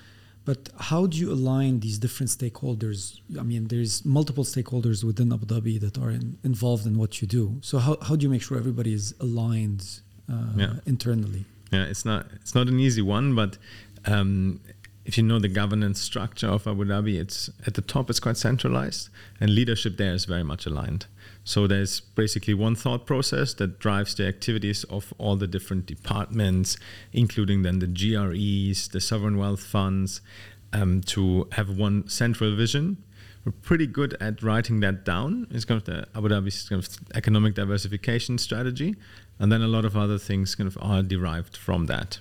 But 0.44 0.68
how 0.80 1.06
do 1.06 1.16
you 1.16 1.30
align 1.30 1.78
these 1.78 1.96
different 1.96 2.30
stakeholders? 2.30 3.20
I 3.38 3.44
mean, 3.44 3.68
there's 3.68 4.04
multiple 4.04 4.42
stakeholders 4.42 5.04
within 5.04 5.32
Abu 5.32 5.46
Dhabi 5.46 5.78
that 5.78 5.96
are 5.96 6.10
in, 6.10 6.38
involved 6.42 6.84
in 6.84 6.98
what 6.98 7.22
you 7.22 7.28
do. 7.28 7.58
So 7.60 7.78
how, 7.78 7.98
how 8.02 8.16
do 8.16 8.24
you 8.24 8.30
make 8.30 8.42
sure 8.42 8.58
everybody 8.58 8.92
is 8.92 9.14
aligned 9.20 10.00
uh, 10.28 10.54
yeah. 10.56 10.72
internally? 10.86 11.44
Yeah, 11.70 11.84
it's 11.84 12.04
not 12.04 12.26
it's 12.40 12.54
not 12.54 12.66
an 12.66 12.80
easy 12.80 13.02
one, 13.02 13.36
but 13.36 13.58
um, 14.06 14.60
if 15.08 15.16
you 15.16 15.24
know 15.24 15.38
the 15.38 15.48
governance 15.48 15.98
structure 16.02 16.48
of 16.48 16.66
Abu 16.66 16.84
Dhabi, 16.84 17.18
it's 17.18 17.48
at 17.66 17.72
the 17.72 17.80
top 17.80 18.10
it's 18.10 18.20
quite 18.20 18.36
centralized, 18.36 19.08
and 19.40 19.54
leadership 19.54 19.96
there 19.96 20.12
is 20.12 20.26
very 20.26 20.44
much 20.44 20.66
aligned. 20.66 21.06
So 21.44 21.66
there's 21.66 22.00
basically 22.00 22.52
one 22.52 22.74
thought 22.74 23.06
process 23.06 23.54
that 23.54 23.78
drives 23.78 24.14
the 24.14 24.26
activities 24.28 24.84
of 24.84 25.14
all 25.16 25.36
the 25.36 25.46
different 25.46 25.86
departments, 25.86 26.76
including 27.14 27.62
then 27.62 27.78
the 27.78 27.86
GREs, 27.86 28.88
the 28.88 29.00
sovereign 29.00 29.38
wealth 29.38 29.64
funds, 29.64 30.20
um, 30.74 31.00
to 31.06 31.48
have 31.52 31.70
one 31.70 32.06
central 32.08 32.54
vision 32.54 32.98
we're 33.44 33.52
pretty 33.52 33.86
good 33.86 34.14
at 34.20 34.42
writing 34.42 34.80
that 34.80 35.06
down. 35.06 35.46
It's 35.50 35.64
kind 35.64 35.80
of 35.80 35.86
the 35.86 36.06
Abu 36.14 36.28
Dhabi's 36.28 36.68
kind 36.68 36.82
of 36.82 36.88
economic 37.14 37.54
diversification 37.54 38.36
strategy, 38.36 38.94
and 39.38 39.50
then 39.50 39.62
a 39.62 39.68
lot 39.68 39.86
of 39.86 39.96
other 39.96 40.18
things 40.18 40.54
kind 40.54 40.66
of 40.66 40.76
are 40.82 41.02
derived 41.02 41.56
from 41.56 41.86
that. 41.86 42.18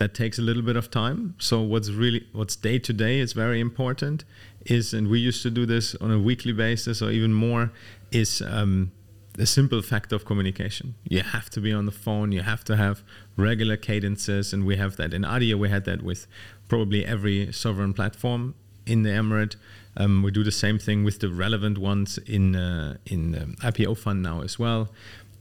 That 0.00 0.14
takes 0.14 0.38
a 0.38 0.42
little 0.42 0.62
bit 0.62 0.76
of 0.76 0.90
time. 0.90 1.34
So 1.38 1.60
what's 1.60 1.90
really 1.90 2.26
what's 2.32 2.56
day 2.56 2.78
to 2.78 2.92
day 2.92 3.20
is 3.20 3.34
very 3.34 3.60
important. 3.60 4.24
Is 4.64 4.94
and 4.94 5.08
we 5.08 5.18
used 5.18 5.42
to 5.42 5.50
do 5.50 5.66
this 5.66 5.94
on 5.96 6.10
a 6.10 6.18
weekly 6.18 6.54
basis 6.54 7.02
or 7.02 7.10
even 7.10 7.34
more. 7.34 7.70
Is 8.10 8.40
um, 8.40 8.92
the 9.34 9.44
simple 9.44 9.82
fact 9.82 10.10
of 10.12 10.24
communication. 10.24 10.94
You 11.04 11.20
have 11.20 11.50
to 11.50 11.60
be 11.60 11.70
on 11.70 11.84
the 11.84 11.92
phone. 11.92 12.32
You 12.32 12.40
have 12.40 12.64
to 12.64 12.76
have 12.76 13.02
regular 13.36 13.76
cadences, 13.76 14.54
and 14.54 14.64
we 14.64 14.76
have 14.76 14.96
that 14.96 15.12
in 15.12 15.22
ADIO. 15.22 15.58
We 15.58 15.68
had 15.68 15.84
that 15.84 16.02
with 16.02 16.26
probably 16.66 17.04
every 17.04 17.52
sovereign 17.52 17.92
platform 17.92 18.54
in 18.86 19.02
the 19.02 19.10
Emirate. 19.10 19.56
Um, 19.98 20.22
we 20.22 20.30
do 20.30 20.42
the 20.42 20.52
same 20.64 20.78
thing 20.78 21.04
with 21.04 21.20
the 21.20 21.28
relevant 21.28 21.76
ones 21.76 22.18
in 22.18 22.56
uh, 22.56 22.96
in 23.04 23.34
um, 23.34 23.56
IPO 23.60 23.98
fund 23.98 24.22
now 24.22 24.40
as 24.40 24.58
well, 24.58 24.88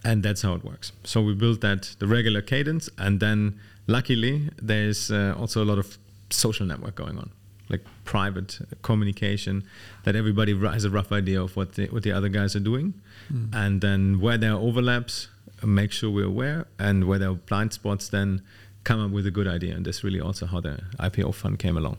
and 0.04 0.24
that's 0.24 0.42
how 0.42 0.54
it 0.54 0.64
works. 0.64 0.92
So 1.04 1.22
we 1.22 1.34
built 1.34 1.62
that 1.62 1.96
the 2.00 2.08
regular 2.08 2.42
cadence, 2.42 2.90
and 2.98 3.20
then 3.20 3.60
luckily 3.88 4.50
there's 4.62 5.12
uh, 5.12 5.36
also 5.38 5.64
a 5.64 5.66
lot 5.66 5.78
of 5.78 5.98
social 6.30 6.66
network 6.66 6.96
going 6.96 7.18
on, 7.18 7.32
like 7.70 7.82
private 8.06 8.60
communication, 8.82 9.64
that 10.04 10.16
everybody 10.16 10.58
has 10.58 10.86
a 10.86 10.90
rough 10.90 11.12
idea 11.12 11.42
of 11.42 11.56
what 11.56 11.74
the, 11.74 11.88
what 11.88 12.04
the 12.04 12.12
other 12.12 12.30
guys 12.30 12.56
are 12.56 12.62
doing, 12.62 12.94
mm. 13.32 13.54
and 13.54 13.82
then 13.82 14.20
where 14.20 14.38
there 14.38 14.54
are 14.54 14.60
overlaps, 14.60 15.28
make 15.64 15.92
sure 15.92 16.10
we're 16.10 16.26
aware, 16.26 16.68
and 16.78 17.06
where 17.06 17.20
there 17.20 17.30
are 17.30 17.36
blind 17.36 17.74
spots, 17.74 18.10
then 18.10 18.42
come 18.84 19.04
up 19.04 19.12
with 19.12 19.26
a 19.26 19.32
good 19.32 19.48
idea. 19.48 19.76
And 19.76 19.86
that's 19.86 20.04
really 20.04 20.22
also 20.22 20.46
how 20.46 20.62
the 20.62 20.80
IPO 21.00 21.36
fund 21.36 21.60
came 21.60 21.78
along. 21.78 21.98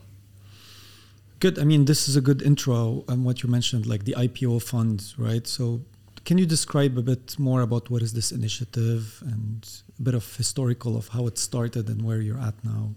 Good. 1.41 1.59
I 1.59 1.65
mean, 1.65 1.87
this 1.87 2.09
is 2.09 2.17
a 2.17 2.21
good 2.21 2.43
intro 2.43 3.05
on 3.09 3.25
what 3.25 3.43
you 3.43 3.49
mentioned, 3.49 3.87
like 3.87 4.05
the 4.05 4.13
IPO 4.13 4.63
funds, 4.63 5.19
right? 5.19 5.47
So, 5.47 5.81
can 6.25 6.39
you 6.39 6.47
describe 6.47 6.99
a 6.99 7.03
bit 7.03 7.39
more 7.39 7.63
about 7.63 7.91
what 7.91 8.03
is 8.03 8.13
this 8.13 8.33
initiative 8.33 9.23
and 9.23 9.83
a 9.99 10.03
bit 10.03 10.15
of 10.15 10.37
historical 10.37 10.97
of 10.97 11.09
how 11.09 11.27
it 11.27 11.39
started 11.39 11.89
and 11.89 12.03
where 12.03 12.21
you're 12.21 12.39
at 12.39 12.55
now? 12.65 12.91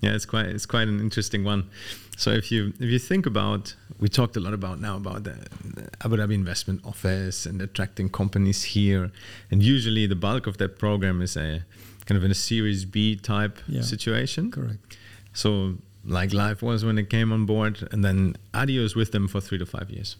Yeah, 0.00 0.14
it's 0.14 0.24
quite 0.24 0.46
it's 0.46 0.66
quite 0.66 0.88
an 0.88 1.00
interesting 1.00 1.44
one. 1.44 1.68
So 2.16 2.30
if 2.30 2.50
you 2.50 2.72
if 2.80 2.88
you 2.90 2.98
think 2.98 3.26
about, 3.26 3.74
we 4.00 4.08
talked 4.08 4.36
a 4.36 4.40
lot 4.40 4.54
about 4.54 4.80
now 4.80 4.96
about 4.96 5.24
the, 5.24 5.36
the 5.74 5.88
Abu 6.02 6.16
Dhabi 6.16 6.34
Investment 6.34 6.80
Office 6.84 7.44
and 7.44 7.60
attracting 7.60 8.08
companies 8.08 8.64
here, 8.64 9.10
and 9.50 9.62
usually 9.62 10.06
the 10.06 10.16
bulk 10.16 10.46
of 10.46 10.56
that 10.58 10.78
program 10.78 11.20
is 11.20 11.36
a 11.36 11.64
kind 12.06 12.16
of 12.16 12.24
in 12.24 12.30
a 12.30 12.34
Series 12.34 12.84
B 12.84 13.16
type 13.16 13.58
yeah, 13.68 13.82
situation. 13.82 14.50
Correct. 14.50 14.96
So 15.34 15.74
like 16.04 16.30
Lyve 16.30 16.62
was 16.62 16.84
when 16.84 16.98
it 16.98 17.10
came 17.10 17.32
on 17.32 17.44
board, 17.44 17.86
and 17.92 18.02
then 18.04 18.36
ADIO 18.54 18.82
is 18.82 18.94
with 18.96 19.12
them 19.12 19.28
for 19.28 19.40
three 19.40 19.58
to 19.58 19.66
five 19.66 19.90
years 19.90 20.16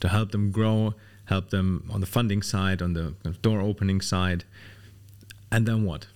to 0.00 0.08
help 0.08 0.30
them 0.30 0.50
grow, 0.50 0.94
help 1.28 1.50
them 1.50 1.88
on 1.92 2.00
the 2.00 2.06
funding 2.06 2.42
side, 2.42 2.80
on 2.82 2.94
the 2.94 3.14
door 3.42 3.60
opening 3.60 4.00
side, 4.00 4.44
and 5.52 5.66
then 5.66 5.84
what? 5.84 6.06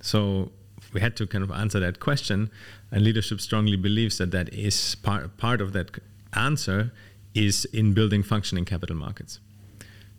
So 0.00 0.50
we 0.92 1.00
had 1.00 1.16
to 1.16 1.26
kind 1.26 1.44
of 1.44 1.50
answer 1.50 1.80
that 1.80 2.00
question, 2.00 2.50
and 2.90 3.04
leadership 3.04 3.40
strongly 3.40 3.76
believes 3.76 4.18
that 4.18 4.30
that 4.30 4.52
is 4.52 4.94
part 4.96 5.36
part 5.36 5.60
of 5.60 5.72
that 5.72 5.98
answer 6.34 6.92
is 7.34 7.66
in 7.66 7.92
building 7.92 8.22
functioning 8.22 8.64
capital 8.64 8.96
markets 8.96 9.38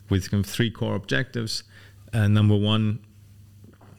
with 0.08 0.30
kind 0.30 0.44
of 0.44 0.50
three 0.50 0.70
core 0.70 0.94
objectives. 0.94 1.64
Uh, 2.12 2.28
number 2.28 2.56
one, 2.56 3.00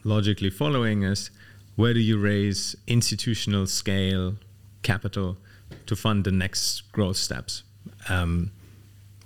logically 0.03 0.49
following 0.49 1.03
is 1.03 1.29
where 1.75 1.93
do 1.93 1.99
you 1.99 2.17
raise 2.17 2.75
institutional 2.87 3.67
scale 3.67 4.35
capital 4.81 5.37
to 5.85 5.95
fund 5.95 6.23
the 6.23 6.31
next 6.31 6.91
growth 6.91 7.17
steps? 7.17 7.63
Um, 8.07 8.51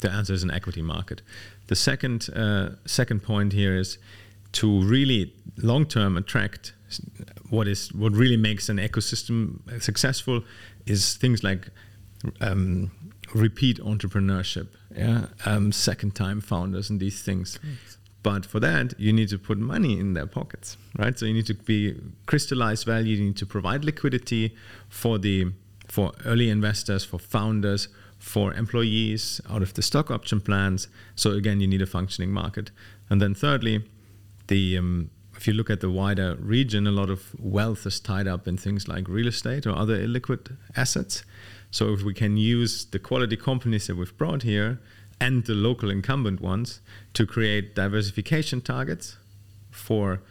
the 0.03 0.11
answer 0.11 0.33
is 0.33 0.43
an 0.43 0.51
equity 0.51 0.83
market. 0.83 1.23
The 1.67 1.75
second 1.75 2.29
uh, 2.35 2.75
second 2.85 3.23
point 3.23 3.53
here 3.53 3.75
is 3.75 3.97
to 4.53 4.81
really 4.81 5.33
long 5.57 5.85
term 5.85 6.15
attract 6.17 6.73
what 7.49 7.67
is 7.67 7.91
what 7.93 8.13
really 8.13 8.37
makes 8.37 8.69
an 8.69 8.77
ecosystem 8.77 9.59
successful 9.81 10.43
is 10.85 11.15
things 11.15 11.43
like 11.43 11.69
um, 12.41 12.91
repeat 13.33 13.79
entrepreneurship, 13.79 14.67
yeah, 14.95 15.25
um, 15.45 15.71
second 15.71 16.15
time 16.15 16.41
founders 16.41 16.89
and 16.89 16.99
these 16.99 17.23
things. 17.23 17.59
But 18.21 18.45
for 18.45 18.59
that, 18.61 18.93
you 18.97 19.11
need 19.11 19.29
to 19.29 19.37
put 19.37 19.57
money 19.57 19.99
in 19.99 20.13
their 20.13 20.27
pockets, 20.27 20.77
right? 20.97 21.17
So 21.17 21.25
you 21.25 21.33
need 21.33 21.47
to 21.47 21.53
be 21.53 21.95
crystallize 22.25 22.83
value. 22.85 23.17
You 23.17 23.25
need 23.25 23.37
to 23.37 23.45
provide 23.45 23.83
liquidity 23.83 24.55
for 24.87 25.17
the 25.17 25.51
for 25.87 26.11
early 26.25 26.49
investors, 26.49 27.03
for 27.03 27.19
founders, 27.19 27.89
for 28.23 28.53
employees 28.53 29.41
out 29.49 29.61
of 29.61 29.73
the 29.73 29.81
stock 29.81 30.09
option 30.09 30.39
plans. 30.39 30.87
So 31.13 31.31
again, 31.31 31.59
you 31.59 31.67
need 31.67 31.81
a 31.81 31.85
functioning 31.85 32.31
market. 32.31 32.71
And 33.09 33.21
then 33.21 33.35
thirdly, 33.35 33.83
the 34.47 34.77
um, 34.77 35.09
if 35.35 35.45
you 35.45 35.53
look 35.53 35.69
at 35.69 35.81
the 35.81 35.89
wider 35.89 36.35
region, 36.39 36.87
a 36.87 36.91
lot 36.91 37.09
of 37.09 37.35
wealth 37.37 37.85
is 37.85 37.99
tied 37.99 38.25
up 38.25 38.47
in 38.47 38.55
things 38.55 38.87
like 38.87 39.09
real 39.09 39.27
estate 39.27 39.67
or 39.67 39.75
other 39.77 39.97
illiquid 39.97 40.55
assets. 40.77 41.23
So 41.69 41.91
if 41.91 42.03
we 42.03 42.13
can 42.13 42.37
use 42.37 42.85
the 42.85 42.97
quality 42.97 43.35
companies 43.35 43.87
that 43.87 43.97
we've 43.97 44.17
brought 44.17 44.43
here 44.43 44.79
and 45.19 45.43
the 45.43 45.53
local 45.53 45.89
incumbent 45.89 46.39
ones 46.39 46.79
to 47.15 47.25
create 47.25 47.75
diversification 47.75 48.61
targets 48.61 49.17
for 49.69 50.21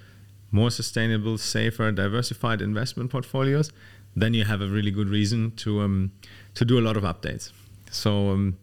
more 0.51 0.71
sustainable, 0.71 1.37
safer, 1.37 1.93
diversified 1.93 2.63
investment 2.63 3.11
portfolios, 3.11 3.71
then 4.17 4.33
you 4.33 4.45
have 4.45 4.63
a 4.63 4.67
really 4.67 4.91
good 4.91 5.11
reason 5.11 5.51
to 5.57 5.83
um, 5.83 6.13
to 6.55 6.65
do 6.65 6.79
a 6.79 6.85
lot 6.89 6.97
of 6.97 7.03
updates. 7.03 7.53
So, 7.93 8.31
um, 8.31 8.59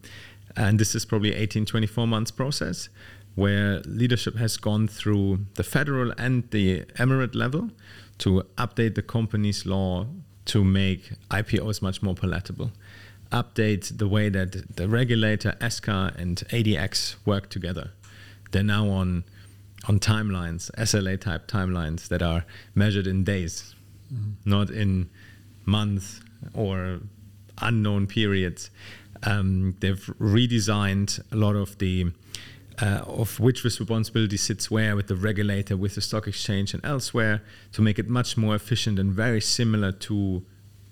and 0.56 0.78
this 0.78 0.94
is 0.94 1.04
probably 1.04 1.34
18, 1.34 1.64
24 1.64 2.06
months 2.06 2.30
process 2.30 2.88
where 3.36 3.80
leadership 3.86 4.36
has 4.36 4.56
gone 4.56 4.88
through 4.88 5.46
the 5.54 5.62
federal 5.62 6.12
and 6.18 6.50
the 6.50 6.82
emirate 6.98 7.34
level 7.34 7.70
to 8.18 8.42
update 8.58 8.96
the 8.96 9.02
company's 9.02 9.64
law 9.64 10.06
to 10.46 10.64
make 10.64 11.12
IPOs 11.30 11.80
much 11.80 12.02
more 12.02 12.14
palatable 12.14 12.72
update 13.30 13.96
the 13.98 14.08
way 14.08 14.28
that 14.28 14.76
the 14.76 14.88
regulator, 14.88 15.54
ESCA, 15.60 16.16
and 16.16 16.36
ADX 16.50 17.16
work 17.24 17.48
together. 17.48 17.92
They're 18.50 18.62
now 18.62 18.88
on 18.88 19.24
on 19.88 19.98
timelines, 19.98 20.70
SLA 20.72 21.18
type 21.18 21.48
timelines 21.48 22.08
that 22.08 22.20
are 22.20 22.44
measured 22.74 23.06
in 23.06 23.24
days, 23.24 23.74
mm-hmm. 24.12 24.32
not 24.44 24.68
in 24.68 25.08
months 25.64 26.20
or 26.52 27.00
unknown 27.62 28.06
periods. 28.06 28.70
Um, 29.22 29.76
they've 29.80 30.04
redesigned 30.18 31.20
a 31.30 31.36
lot 31.36 31.56
of 31.56 31.78
the 31.78 32.12
uh, 32.80 33.02
of 33.06 33.38
which 33.38 33.62
responsibility 33.62 34.38
sits 34.38 34.70
where 34.70 34.96
with 34.96 35.08
the 35.08 35.16
regulator, 35.16 35.76
with 35.76 35.94
the 35.94 36.00
stock 36.00 36.26
exchange, 36.26 36.72
and 36.72 36.84
elsewhere 36.84 37.42
to 37.72 37.82
make 37.82 37.98
it 37.98 38.08
much 38.08 38.36
more 38.36 38.54
efficient 38.54 38.98
and 38.98 39.12
very 39.12 39.40
similar 39.40 39.92
to 39.92 40.42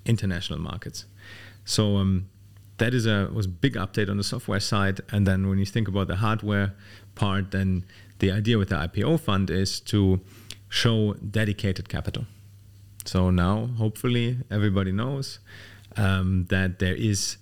international 0.05 0.59
markets. 0.59 1.07
So 1.65 1.97
um, 1.97 2.29
that 2.79 2.95
is 2.95 3.07
a 3.07 3.31
was 3.33 3.47
a 3.47 3.51
big 3.51 3.75
update 3.75 4.11
on 4.11 4.17
the 4.17 4.25
software 4.25 4.61
side. 4.61 5.01
And 5.11 5.27
then 5.27 5.49
when 5.49 5.59
you 5.59 5.67
think 5.67 5.89
about 5.89 6.09
the 6.09 6.17
hardware 6.17 6.75
part, 7.15 7.51
then 7.51 7.85
the 8.19 8.31
idea 8.33 8.59
with 8.59 8.69
the 8.69 8.77
IPO 8.77 9.21
fund 9.21 9.51
is 9.51 9.81
to 9.81 10.21
show 10.69 11.15
dedicated 11.15 11.89
capital. 11.89 12.27
So 13.05 13.31
now, 13.31 13.67
hopefully, 13.79 14.39
everybody 14.51 14.93
knows 14.93 15.39
um, 15.97 16.47
that 16.51 16.79
there 16.79 16.95
is 16.95 17.39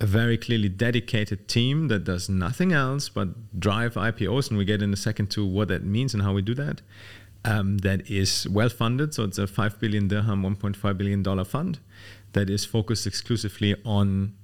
a 0.00 0.06
very 0.06 0.36
clearly 0.36 0.68
dedicated 0.68 1.48
team 1.48 1.88
that 1.88 2.04
does 2.04 2.28
nothing 2.28 2.72
else 2.72 3.08
but 3.08 3.58
drive 3.58 3.94
IPOs, 3.94 4.48
and 4.48 4.58
we 4.58 4.64
get 4.64 4.82
in 4.82 4.92
a 4.92 4.96
second 4.96 5.30
to 5.30 5.46
what 5.46 5.68
that 5.68 5.84
means 5.84 6.12
and 6.12 6.22
how 6.22 6.32
we 6.32 6.42
do 6.42 6.54
that. 6.54 6.82
Um, 7.44 7.78
that 7.78 8.10
is 8.10 8.46
well 8.48 8.68
funded, 8.68 9.14
so 9.14 9.22
it's 9.24 9.38
a 9.38 9.46
five 9.46 9.78
billion 9.78 10.08
dirham, 10.08 10.42
1.5 10.42 10.98
billion 10.98 11.22
dollar 11.22 11.44
fund 11.44 11.78
that 12.32 12.50
is 12.50 12.64
focused 12.64 13.06
exclusively 13.06 13.76
on 13.84 14.34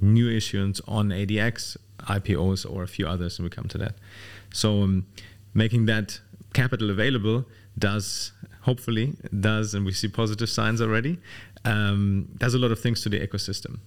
new 0.00 0.30
issuance 0.30 0.80
on 0.86 1.08
ADX, 1.08 1.76
IPOs, 2.00 2.70
or 2.70 2.82
a 2.82 2.88
few 2.88 3.06
others, 3.06 3.38
and 3.38 3.44
we 3.44 3.50
come 3.50 3.66
to 3.68 3.78
that. 3.78 3.96
So 4.52 4.82
um, 4.82 5.06
making 5.52 5.86
that 5.86 6.20
capital 6.52 6.90
available 6.90 7.44
does 7.78 8.32
hopefully 8.62 9.14
does, 9.40 9.74
and 9.74 9.84
we 9.84 9.92
see 9.92 10.08
positive 10.08 10.48
signs 10.48 10.80
already. 10.80 11.18
Um, 11.66 12.28
does 12.38 12.54
a 12.54 12.58
lot 12.58 12.70
of 12.72 12.80
things 12.80 13.02
to 13.02 13.08
the 13.08 13.20
ecosystem. 13.26 13.78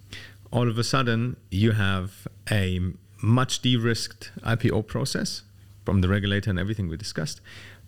All 0.52 0.70
of 0.70 0.78
a 0.78 0.84
sudden, 0.84 1.38
you 1.52 1.72
have 1.72 2.28
a 2.50 2.80
much 3.22 3.62
de-risked 3.62 4.32
IPO 4.44 4.88
process 4.88 5.44
from 5.86 6.02
the 6.02 6.08
regulator 6.08 6.50
and 6.50 6.60
everything 6.60 6.88
we 6.88 6.98
discussed, 6.98 7.42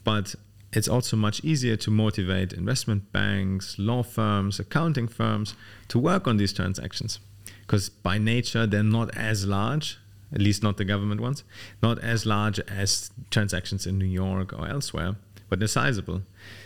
but 0.03 0.35
it's 0.71 0.87
also 0.87 1.17
much 1.17 1.43
easier 1.43 1.75
to 1.77 1.89
motivate 1.89 2.53
investment 2.53 3.11
banks, 3.11 3.77
law 3.79 4.03
firms, 4.03 4.59
accounting 4.59 5.07
firms 5.07 5.55
to 5.87 5.97
work 5.97 6.27
on 6.27 6.37
these 6.37 6.53
transactions. 6.53 7.19
Because 7.61 7.89
by 7.89 8.17
nature, 8.17 8.67
they're 8.67 8.83
not 8.83 9.15
as 9.15 9.45
large, 9.45 9.97
at 10.33 10.41
least 10.41 10.61
not 10.61 10.77
the 10.77 10.85
government 10.85 11.21
ones, 11.21 11.43
not 11.81 11.99
as 11.99 12.25
large 12.25 12.59
as 12.61 13.11
transactions 13.31 13.87
in 13.87 13.97
New 13.97 14.05
York 14.05 14.53
or 14.53 14.67
elsewhere, 14.67 15.15
but 15.49 15.59
they're 15.59 15.67
sizable. 15.67 16.21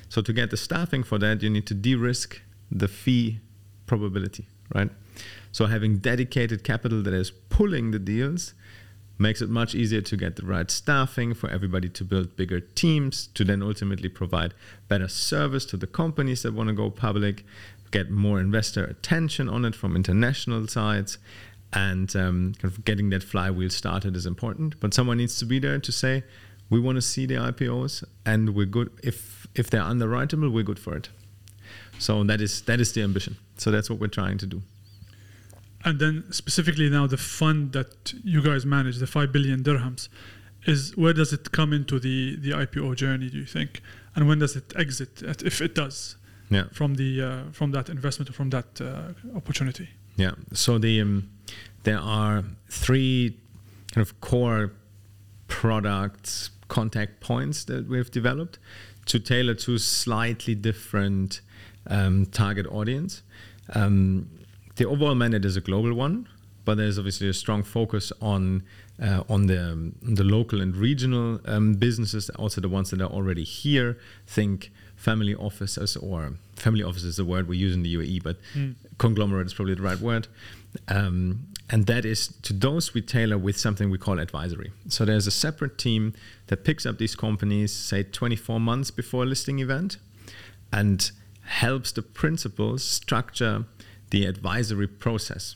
So 0.10 0.22
to 0.22 0.34
get 0.34 0.50
the 0.50 0.58
staffing 0.58 1.04
for 1.04 1.18
that, 1.20 1.42
you 1.42 1.50
need 1.50 1.66
to 1.68 1.74
de 1.74 1.96
risk 1.96 2.42
the 2.72 2.88
fee 2.88 3.40
probability, 3.86 4.48
right? 4.74 4.90
So 5.52 5.68
having 5.68 5.98
dedicated 5.98 6.64
capital 6.64 7.04
that 7.04 7.14
is 7.14 7.32
pulling 7.32 7.92
the 7.92 8.00
deals 8.00 8.54
makes 9.20 9.42
it 9.42 9.50
much 9.50 9.76
easier 9.76 10.02
to 10.02 10.18
get 10.18 10.36
the 10.36 10.46
right 10.46 10.72
staffing 10.72 11.34
for 11.36 11.50
everybody 11.50 11.88
to 11.88 12.04
build 12.04 12.36
bigger 12.36 12.60
teams 12.60 13.28
to 13.28 13.44
then 13.44 13.62
ultimately 13.62 14.10
provide 14.10 14.54
better 14.88 15.08
service 15.08 15.66
to 15.66 15.78
the 15.78 15.86
companies 15.86 16.42
that 16.42 16.54
want 16.54 16.68
to 16.68 16.74
go 16.74 16.90
public 16.90 17.44
get 17.94 18.10
more 18.10 18.40
investor 18.40 18.84
attention 18.84 19.48
on 19.48 19.64
it 19.64 19.76
from 19.76 19.96
international 19.96 20.68
sides 20.68 21.20
and 21.72 22.16
um, 22.16 22.54
kind 22.60 22.74
of 22.74 22.84
getting 22.84 23.12
that 23.12 23.24
flywheel 23.24 23.70
started 23.70 24.16
is 24.16 24.26
important. 24.26 24.80
But 24.80 24.94
someone 24.94 25.18
needs 25.18 25.38
to 25.40 25.46
be 25.46 25.60
there 25.60 25.80
to 25.80 25.92
say 25.92 26.24
we 26.70 26.80
want 26.80 26.96
to 26.98 27.02
see 27.02 27.26
the 27.26 27.36
IPOs 27.36 28.04
and 28.26 28.56
we're 28.56 28.66
good. 28.66 28.90
If 29.04 29.48
if 29.56 29.70
they're 29.70 29.84
underwritable 29.84 30.50
we're 30.50 30.64
good 30.64 30.80
for 30.80 30.96
it. 30.96 31.10
So 32.00 32.24
that 32.24 32.42
is 32.42 32.64
that 32.64 32.80
is 32.82 32.92
the 32.94 33.04
ambition 33.04 33.38
so 33.64 33.72
that's 33.72 33.90
what 33.90 34.00
we're 34.00 34.08
trying 34.08 34.38
to 34.38 34.46
do 34.46 34.62
and 35.86 36.00
then 36.00 36.32
specifically 36.32 36.90
now 36.90 37.08
the 37.08 37.18
fund 37.18 37.74
that 37.74 38.14
you 38.24 38.42
guys 38.42 38.66
manage, 38.66 38.98
the 38.98 39.08
five 39.08 39.32
billion 39.32 39.64
dirhams, 39.64 40.08
is 40.66 40.96
where 40.96 41.14
does 41.14 41.34
it 41.34 41.52
come 41.52 41.74
into 41.74 42.00
the 42.00 42.38
the 42.38 42.52
IPO 42.52 42.96
journey? 42.96 43.30
Do 43.30 43.38
you 43.38 43.46
think, 43.46 43.82
and 44.16 44.28
when 44.28 44.40
does 44.40 44.56
it 44.56 44.74
exit, 44.78 45.22
if 45.22 45.62
it 45.62 45.76
does, 45.76 46.16
yeah. 46.50 46.66
from 46.72 46.96
the 46.96 47.22
uh, 47.22 47.52
from 47.52 47.72
that 47.72 47.90
investment 47.90 48.30
or 48.30 48.34
from 48.34 48.50
that 48.52 48.80
uh, 48.80 49.36
opportunity? 49.36 49.90
Yeah. 50.16 50.32
So 50.54 50.78
the 50.78 51.02
um, 51.02 51.30
there 51.84 52.00
are 52.00 52.44
three 52.70 53.38
kind 53.92 54.08
of 54.08 54.22
core 54.22 54.72
products 55.48 56.50
contact 56.70 57.20
points 57.20 57.66
that 57.66 57.88
we've 57.90 58.10
developed 58.10 58.58
to 59.06 59.20
tailor 59.20 59.54
to 59.54 59.78
slightly 59.78 60.56
different 60.56 61.42
um, 61.88 62.26
target 62.28 62.66
audience. 62.68 63.22
Um, 63.74 64.30
the 64.76 64.86
overall 64.86 65.16
mandate 65.16 65.46
is 65.46 65.56
a 65.56 65.62
global 65.62 65.94
one, 65.94 66.28
but 66.66 66.78
there's 66.78 66.98
obviously 66.98 67.30
a 67.30 67.34
strong 67.34 67.64
focus 67.64 68.12
on 68.22 68.64
uh, 69.02 69.24
on 69.30 69.48
the 69.48 69.72
um, 69.72 69.96
the 70.02 70.24
local 70.24 70.62
and 70.62 70.76
regional 70.76 71.40
um, 71.46 71.74
businesses, 71.76 72.30
also 72.32 72.62
the 72.62 72.70
ones 72.70 72.90
that 72.92 73.02
are 73.02 73.10
already 73.10 73.44
here. 73.44 73.98
Think 74.28 74.72
family 74.96 75.36
offices 75.36 75.98
or 75.98 76.34
family 76.56 76.84
office 76.84 77.04
is 77.04 77.20
a 77.20 77.26
word 77.26 77.48
we 77.48 77.58
use 77.58 77.74
in 77.74 77.84
the 77.84 77.96
UAE, 77.96 78.24
but 78.24 78.38
mm. 78.56 78.76
conglomerate 78.98 79.48
is 79.48 79.54
probably 79.54 79.76
the 79.76 79.82
right 79.82 80.00
word. 80.00 80.28
Um, 80.88 81.48
and 81.70 81.86
that 81.88 82.06
is 82.06 82.28
to 82.44 82.54
those 82.54 82.94
we 82.94 83.02
tailor 83.02 83.38
with 83.38 83.58
something 83.58 83.90
we 83.90 83.98
call 83.98 84.20
advisory. 84.20 84.72
So 84.88 85.06
there's 85.06 85.28
a 85.28 85.32
separate 85.32 85.78
team 85.78 86.14
that 86.48 86.64
picks 86.64 86.86
up 86.86 86.98
these 86.98 87.16
companies, 87.16 87.74
say 87.74 88.04
24 88.04 88.60
months 88.60 88.92
before 88.92 89.24
a 89.24 89.26
listing 89.26 89.60
event, 89.60 89.98
and 90.72 91.12
helps 91.44 91.92
the 91.92 92.02
principals 92.02 92.84
structure 92.84 93.66
the 94.10 94.26
advisory 94.26 94.88
process. 94.88 95.56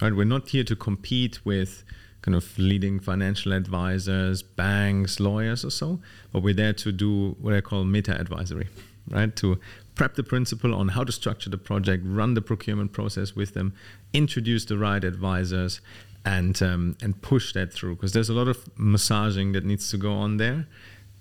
Right? 0.00 0.14
We're 0.14 0.24
not 0.24 0.48
here 0.48 0.64
to 0.64 0.76
compete 0.76 1.44
with 1.44 1.84
kind 2.22 2.34
of 2.34 2.58
leading 2.58 2.98
financial 2.98 3.52
advisors, 3.52 4.42
banks, 4.42 5.20
lawyers, 5.20 5.64
or 5.64 5.70
so, 5.70 6.00
but 6.32 6.42
we're 6.42 6.54
there 6.54 6.72
to 6.72 6.90
do 6.90 7.36
what 7.40 7.54
I 7.54 7.60
call 7.60 7.84
meta 7.84 8.18
advisory, 8.18 8.68
right? 9.10 9.34
To 9.36 9.60
prep 9.94 10.14
the 10.14 10.22
principal 10.22 10.74
on 10.74 10.88
how 10.88 11.04
to 11.04 11.12
structure 11.12 11.50
the 11.50 11.58
project, 11.58 12.02
run 12.06 12.32
the 12.32 12.40
procurement 12.40 12.92
process 12.92 13.36
with 13.36 13.52
them, 13.52 13.74
introduce 14.14 14.64
the 14.64 14.78
right 14.78 15.04
advisors, 15.04 15.82
and 16.24 16.60
um, 16.62 16.96
and 17.02 17.20
push 17.20 17.52
that 17.52 17.72
through 17.72 17.96
because 17.96 18.12
there's 18.12 18.30
a 18.30 18.32
lot 18.32 18.48
of 18.48 18.66
massaging 18.78 19.52
that 19.52 19.64
needs 19.64 19.90
to 19.90 19.98
go 19.98 20.12
on 20.12 20.38
there 20.38 20.66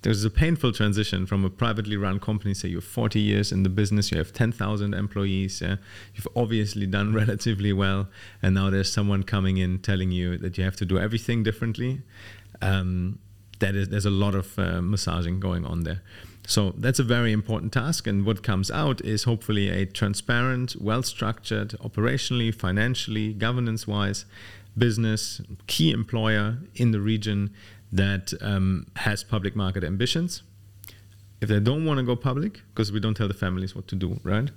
there's 0.04 0.26
a 0.26 0.30
painful 0.30 0.74
transition 0.74 1.26
from 1.26 1.44
a 1.46 1.50
privately 1.50 1.98
run 1.98 2.20
company. 2.20 2.54
Say 2.54 2.68
you're 2.70 2.82
40 2.82 3.20
years 3.20 3.52
in 3.52 3.64
the 3.64 3.70
business, 3.70 4.12
you 4.12 4.18
have 4.18 4.34
10,000 4.34 4.94
employees, 4.94 5.62
uh, 5.62 5.78
you've 6.14 6.28
obviously 6.36 6.86
done 6.86 7.14
relatively 7.24 7.74
well, 7.74 8.08
and 8.42 8.56
now 8.56 8.70
there's 8.70 8.92
someone 8.92 9.24
coming 9.24 9.58
in 9.58 9.80
telling 9.80 10.12
you 10.12 10.38
that 10.38 10.58
you 10.58 10.64
have 10.64 10.76
to 10.78 10.86
do 10.86 11.00
everything 11.00 11.42
differently. 11.42 12.02
Um, 12.62 13.20
that 13.60 13.76
is, 13.76 13.90
there's 13.90 14.06
a 14.06 14.12
lot 14.12 14.36
of 14.36 14.60
uh, 14.60 14.82
massaging 14.82 15.40
going 15.40 15.66
on 15.66 15.84
there. 15.84 16.02
So 16.46 16.74
that's 16.78 17.00
a 17.00 17.04
very 17.04 17.32
important 17.32 17.72
task, 17.72 18.06
and 18.06 18.26
what 18.26 18.44
comes 18.44 18.70
out 18.70 19.00
is 19.02 19.24
hopefully 19.24 19.70
a 19.70 19.86
transparent, 19.86 20.76
well-structured, 20.82 21.70
operationally, 21.80 22.54
financially, 22.54 23.32
governance-wise 23.32 24.26
business, 24.78 25.40
key 25.68 25.92
employer 25.92 26.58
in 26.76 26.92
the 26.92 27.00
region 27.00 27.54
that 27.94 28.34
um, 28.42 28.88
has 28.98 29.24
public 29.24 29.56
market 29.56 29.84
ambitions. 29.84 30.42
If 31.42 31.50
they 31.50 31.60
don't 31.60 31.86
want 31.86 32.00
to 32.00 32.04
go 32.04 32.16
public, 32.16 32.62
because 32.74 32.92
we 32.92 33.00
don't 33.00 33.16
tell 33.16 33.28
the 33.28 33.34
families 33.36 33.76
what 33.76 33.88
to 33.90 33.96
do, 33.96 34.20
right? 34.24 34.50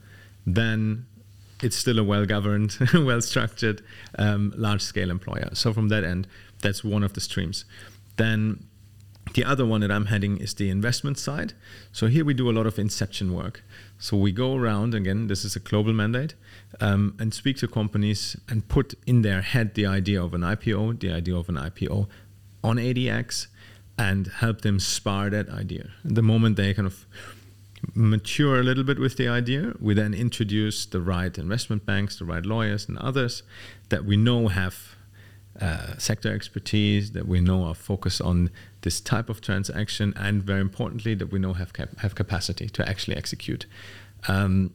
Then 0.46 1.06
it's 1.62 1.76
still 1.76 1.98
a 1.98 2.04
well-governed, 2.04 2.78
well-structured, 2.94 3.82
um, 4.18 4.54
large-scale 4.56 5.10
employer. 5.10 5.50
So 5.52 5.72
from 5.74 5.88
that 5.88 6.02
end, 6.02 6.26
that's 6.62 6.82
one 6.82 7.02
of 7.02 7.12
the 7.12 7.20
streams. 7.20 7.66
Then 8.16 8.64
the 9.34 9.44
other 9.44 9.66
one 9.66 9.82
that 9.82 9.90
I'm 9.90 10.06
heading 10.06 10.38
is 10.38 10.54
the 10.54 10.70
investment 10.70 11.18
side. 11.18 11.52
So 11.92 12.06
here 12.06 12.24
we 12.24 12.32
do 12.32 12.48
a 12.48 12.52
lot 12.52 12.66
of 12.66 12.78
inception 12.78 13.34
work. 13.34 13.62
So 13.98 14.16
we 14.16 14.32
go 14.32 14.54
around 14.56 14.94
again. 14.94 15.26
This 15.26 15.44
is 15.44 15.56
a 15.56 15.60
global 15.60 15.92
mandate, 15.92 16.34
um, 16.80 17.14
and 17.18 17.34
speak 17.34 17.58
to 17.58 17.68
companies 17.68 18.36
and 18.48 18.66
put 18.68 18.94
in 19.06 19.20
their 19.22 19.42
head 19.42 19.74
the 19.74 19.84
idea 19.84 20.22
of 20.22 20.32
an 20.32 20.40
IPO, 20.40 21.00
the 21.00 21.12
idea 21.12 21.36
of 21.36 21.50
an 21.50 21.56
IPO 21.56 22.08
on 22.62 22.76
ADX 22.76 23.46
and 23.98 24.26
help 24.26 24.62
them 24.62 24.78
spar 24.78 25.30
that 25.30 25.48
idea. 25.48 25.90
The 26.04 26.22
moment 26.22 26.56
they 26.56 26.74
kind 26.74 26.86
of 26.86 27.06
mature 27.94 28.60
a 28.60 28.62
little 28.62 28.84
bit 28.84 28.98
with 28.98 29.16
the 29.16 29.28
idea, 29.28 29.74
we 29.80 29.94
then 29.94 30.14
introduce 30.14 30.86
the 30.86 31.00
right 31.00 31.36
investment 31.38 31.86
banks, 31.86 32.18
the 32.18 32.24
right 32.24 32.44
lawyers, 32.44 32.88
and 32.88 32.98
others 32.98 33.42
that 33.88 34.04
we 34.04 34.16
know 34.16 34.48
have 34.48 34.96
uh, 35.60 35.96
sector 35.96 36.34
expertise, 36.34 37.12
that 37.12 37.26
we 37.26 37.40
know 37.40 37.64
are 37.64 37.74
focused 37.74 38.20
on 38.20 38.50
this 38.82 39.00
type 39.00 39.30
of 39.30 39.40
transaction, 39.40 40.12
and 40.16 40.42
very 40.42 40.60
importantly, 40.60 41.14
that 41.14 41.32
we 41.32 41.38
know 41.38 41.54
have 41.54 41.72
cap- 41.72 41.98
have 41.98 42.14
capacity 42.14 42.68
to 42.68 42.86
actually 42.88 43.16
execute. 43.16 43.66
Um, 44.28 44.74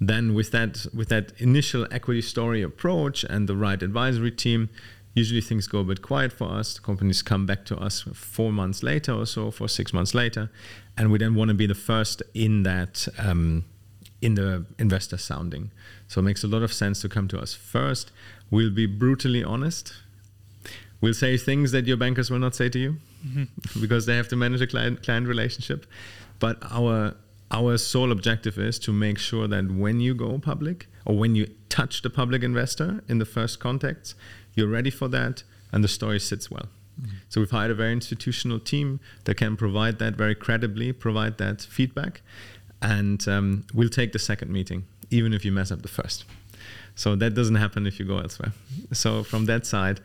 then, 0.00 0.34
with 0.34 0.50
that 0.52 0.86
with 0.94 1.08
that 1.08 1.32
initial 1.38 1.86
equity 1.90 2.22
story 2.22 2.62
approach 2.62 3.24
and 3.24 3.48
the 3.48 3.56
right 3.56 3.82
advisory 3.82 4.30
team, 4.30 4.68
usually 5.14 5.40
things 5.40 5.66
go 5.66 5.78
a 5.78 5.84
bit 5.84 6.02
quiet 6.02 6.32
for 6.32 6.50
us. 6.50 6.74
The 6.74 6.80
companies 6.80 7.22
come 7.22 7.46
back 7.46 7.64
to 7.66 7.76
us 7.78 8.02
four 8.12 8.52
months 8.52 8.82
later 8.82 9.12
or 9.12 9.26
so, 9.26 9.50
for 9.50 9.68
six 9.68 9.92
months 9.92 10.14
later, 10.14 10.50
and 10.96 11.10
we 11.10 11.18
then 11.18 11.34
want 11.34 11.48
to 11.48 11.54
be 11.54 11.66
the 11.66 11.74
first 11.74 12.22
in 12.34 12.64
that 12.64 13.08
um, 13.18 13.64
in 14.20 14.34
the 14.34 14.66
investor 14.78 15.16
sounding. 15.16 15.70
So 16.08 16.20
it 16.20 16.24
makes 16.24 16.42
a 16.44 16.48
lot 16.48 16.62
of 16.62 16.72
sense 16.72 17.00
to 17.02 17.08
come 17.08 17.28
to 17.28 17.38
us 17.38 17.54
first. 17.54 18.10
We'll 18.50 18.70
be 18.70 18.86
brutally 18.86 19.44
honest. 19.44 19.94
We'll 21.00 21.14
say 21.14 21.36
things 21.36 21.72
that 21.72 21.86
your 21.86 21.96
bankers 21.96 22.30
will 22.30 22.38
not 22.38 22.54
say 22.54 22.68
to 22.70 22.78
you 22.78 22.96
mm-hmm. 23.26 23.44
because 23.80 24.06
they 24.06 24.16
have 24.16 24.28
to 24.28 24.36
manage 24.36 24.60
a 24.60 24.66
client 24.66 25.02
client 25.02 25.28
relationship. 25.28 25.86
But 26.38 26.58
our 26.70 27.14
our 27.50 27.76
sole 27.78 28.10
objective 28.10 28.58
is 28.58 28.78
to 28.80 28.92
make 28.92 29.18
sure 29.18 29.46
that 29.46 29.70
when 29.70 30.00
you 30.00 30.14
go 30.14 30.38
public 30.38 30.88
or 31.04 31.16
when 31.16 31.34
you 31.36 31.46
touch 31.68 32.02
the 32.02 32.10
public 32.10 32.42
investor 32.42 33.04
in 33.08 33.18
the 33.18 33.24
first 33.24 33.60
contacts, 33.60 34.14
you're 34.54 34.68
ready 34.68 34.90
for 34.90 35.08
that, 35.08 35.42
and 35.72 35.82
the 35.82 35.88
story 35.88 36.20
sits 36.20 36.50
well. 36.50 36.68
Mm-hmm. 37.00 37.16
So 37.28 37.40
we've 37.40 37.50
hired 37.50 37.70
a 37.70 37.74
very 37.74 37.92
institutional 37.92 38.60
team 38.60 39.00
that 39.24 39.36
can 39.36 39.56
provide 39.56 39.98
that 39.98 40.14
very 40.14 40.34
credibly, 40.34 40.92
provide 40.92 41.38
that 41.38 41.62
feedback, 41.62 42.22
and 42.80 43.26
um, 43.28 43.66
we'll 43.74 43.88
take 43.88 44.12
the 44.12 44.18
second 44.18 44.52
meeting, 44.52 44.84
even 45.10 45.32
if 45.32 45.44
you 45.44 45.52
mess 45.52 45.70
up 45.70 45.82
the 45.82 45.88
first. 45.88 46.24
So 46.94 47.16
that 47.16 47.34
doesn't 47.34 47.56
happen 47.56 47.86
if 47.86 47.98
you 47.98 48.04
go 48.04 48.18
elsewhere. 48.18 48.52
So 48.92 49.24
from 49.24 49.46
that 49.46 49.66
side, 49.66 50.00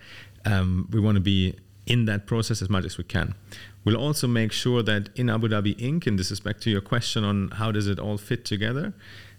um, 0.46 0.88
we 0.92 1.00
want 1.00 1.16
to 1.16 1.22
be 1.22 1.56
in 1.86 2.06
that 2.06 2.26
process 2.26 2.62
as 2.62 2.70
much 2.70 2.86
as 2.86 2.98
we 2.98 3.04
can. 3.04 3.36
We'll 3.84 3.98
also 3.98 4.28
make 4.28 4.52
sure 4.52 4.84
that 4.84 5.10
in 5.16 5.30
Abu 5.30 5.48
Dhabi 5.50 5.76
Inc., 5.78 6.08
and 6.08 6.18
this 6.18 6.32
is 6.32 6.40
back 6.40 6.60
to 6.62 6.70
your 6.70 6.82
question 6.82 7.24
on 7.24 7.50
how 7.50 7.72
does 7.72 7.88
it 7.88 8.00
all 8.00 8.18
fit 8.18 8.46
together, 8.46 8.94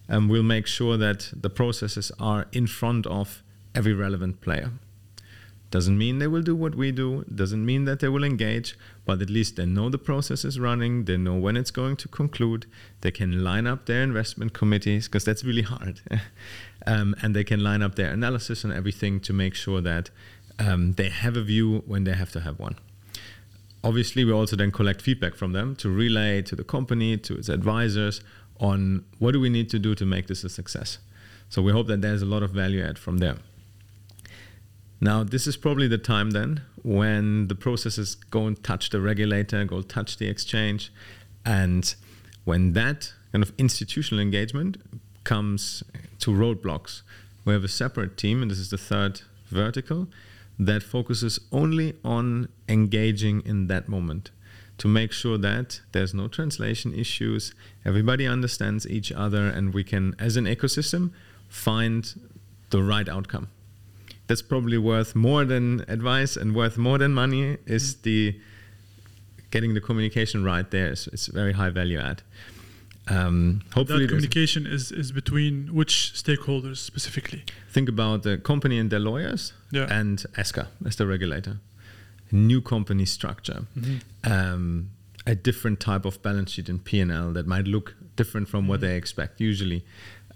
um, 0.09 0.29
we'll 0.29 0.43
make 0.43 0.67
sure 0.67 0.97
that 0.97 1.31
the 1.35 1.51
processes 1.51 2.11
are 2.19 2.47
in 2.53 2.67
front 2.67 3.07
of 3.07 3.43
every 3.75 3.95
relevant 3.95 4.41
player. 4.41 4.73
Doesn't 5.71 5.97
mean 5.97 6.19
they 6.19 6.27
will 6.27 6.43
do 6.43 6.57
what 6.57 6.75
we 6.75 6.91
do, 6.91 7.25
doesn't 7.33 7.65
mean 7.65 7.85
that 7.85 8.01
they 8.01 8.09
will 8.09 8.25
engage, 8.25 8.77
but 9.05 9.23
at 9.23 9.31
least 9.31 9.55
they 9.55 9.67
know 9.67 9.89
the 9.89 9.99
process 9.99 10.45
is 10.45 10.59
running, 10.59 11.05
they 11.05 11.17
know 11.17 11.37
when 11.37 11.57
it's 11.57 11.71
going 11.71 11.97
to 11.99 12.09
conclude, 12.09 12.67
they 13.03 13.13
can 13.13 13.45
line 13.45 13.69
up 13.69 13.87
their 13.87 14.03
investment 14.03 14.53
committees, 14.53 15.07
because 15.07 15.25
that's 15.25 15.45
really 15.45 15.63
hard. 15.63 16.01
um, 16.87 17.15
and 17.23 17.37
they 17.37 17.45
can 17.45 17.63
line 17.63 17.83
up 17.83 17.95
their 17.95 18.11
analysis 18.11 18.65
and 18.65 18.73
everything 18.73 19.21
to 19.21 19.33
make 19.33 19.55
sure 19.55 19.81
that 19.81 20.11
um, 20.59 20.95
they 20.95 21.09
have 21.09 21.37
a 21.37 21.43
view 21.43 21.85
when 21.87 22.03
they 22.03 22.15
have 22.15 22.33
to 22.33 22.41
have 22.41 22.59
one. 22.59 22.77
Obviously, 23.85 24.25
we 24.25 24.33
also 24.33 24.57
then 24.57 24.73
collect 24.73 25.01
feedback 25.01 25.37
from 25.37 25.53
them 25.53 25.77
to 25.77 25.89
relay 25.89 26.43
to 26.43 26.57
the 26.57 26.65
company, 26.65 27.17
to 27.17 27.37
its 27.37 27.49
advisors, 27.49 28.21
on 28.59 29.05
what 29.21 29.33
do 29.33 29.41
we 29.41 29.49
need 29.49 29.71
to 29.71 29.79
do 29.79 29.95
to 29.95 30.05
make 30.05 30.27
this 30.27 30.43
a 30.43 30.49
success. 30.49 30.99
So 31.49 31.63
we 31.63 31.73
hope 31.73 31.87
that 31.87 32.03
there's 32.03 32.23
a 32.23 32.27
lot 32.27 32.43
of 32.43 32.51
value 32.51 32.83
add 32.83 32.99
from 32.99 33.19
there. 33.19 33.37
Now, 35.01 35.25
this 35.25 35.47
is 35.47 35.57
probably 35.57 35.89
the 35.89 35.99
time 35.99 36.33
then 36.33 36.61
when 36.83 37.49
the 37.49 37.55
processes 37.55 38.15
go 38.15 38.47
and 38.47 38.63
touch 38.63 38.91
the 38.91 39.01
regulator, 39.01 39.65
go 39.65 39.81
touch 39.81 40.19
the 40.19 40.29
exchange, 40.29 40.93
and 41.45 41.95
when 42.45 42.75
that 42.75 43.13
kind 43.33 43.43
of 43.43 43.53
institutional 43.57 44.21
engagement 44.21 44.77
comes 45.25 45.83
to 46.19 46.31
roadblocks, 46.31 47.03
we 47.45 47.55
have 47.55 47.65
a 47.65 47.69
separate 47.69 48.17
team, 48.17 48.43
and 48.43 48.51
this 48.51 48.59
is 48.59 48.71
the 48.71 48.79
third 48.79 49.23
vertical, 49.47 50.09
that 50.59 50.83
focuses 50.83 51.41
only 51.51 51.95
on 52.05 52.49
engaging 52.69 53.41
in 53.47 53.67
that 53.69 53.89
moment 53.89 54.31
to 54.77 54.89
make 54.89 55.13
sure 55.13 55.39
that 55.39 55.81
there's 55.93 56.15
no 56.15 56.29
translation 56.29 56.95
issues, 56.95 57.55
everybody 57.85 58.27
understands 58.27 58.87
each 58.87 59.13
other, 59.13 59.47
and 59.47 59.75
we 59.75 59.85
can, 59.85 60.15
as 60.19 60.37
an 60.37 60.45
ecosystem, 60.45 61.11
find 61.49 62.21
the 62.71 62.83
right 62.83 63.09
outcome. 63.09 63.49
That's 64.31 64.43
probably 64.43 64.79
worth 64.79 65.17
more 65.17 65.45
than 65.45 65.85
advice 65.89 66.37
and 66.37 66.55
worth 66.55 66.79
more 66.79 66.99
than 66.99 67.13
money 67.13 67.57
is 67.67 67.97
mm-hmm. 67.97 68.03
the 68.05 68.41
getting 69.51 69.75
the 69.75 69.81
communication 69.81 70.45
right 70.45 70.71
there. 70.71 70.93
It's, 70.93 71.09
it's 71.09 71.27
very 71.27 71.55
high 71.55 71.71
value 71.71 71.99
add. 71.99 72.23
Um, 73.09 73.63
hopefully, 73.75 74.07
that 74.07 74.11
communication 74.11 74.69
is, 74.69 74.93
is 74.93 75.11
between 75.11 75.75
which 75.75 76.13
stakeholders 76.15 76.77
specifically? 76.77 77.43
Think 77.73 77.89
about 77.89 78.23
the 78.23 78.39
company 78.39 78.79
and 78.79 78.89
their 78.89 79.01
lawyers 79.01 79.53
yeah. 79.73 79.89
and 79.91 80.25
ESCA 80.39 80.69
as 80.87 80.95
the 80.95 81.09
regulator. 81.09 81.59
New 82.31 82.61
company 82.61 83.07
structure, 83.07 83.67
mm-hmm. 83.77 84.33
um, 84.33 84.91
a 85.27 85.35
different 85.35 85.81
type 85.81 86.05
of 86.05 86.23
balance 86.23 86.53
sheet 86.53 86.69
and 86.69 86.85
P&L 86.85 87.33
that 87.33 87.49
might 87.49 87.67
look 87.67 87.97
different 88.15 88.49
from 88.49 88.69
what 88.69 88.79
mm-hmm. 88.79 88.91
they 88.91 88.97
expect. 88.97 89.41
Usually, 89.41 89.85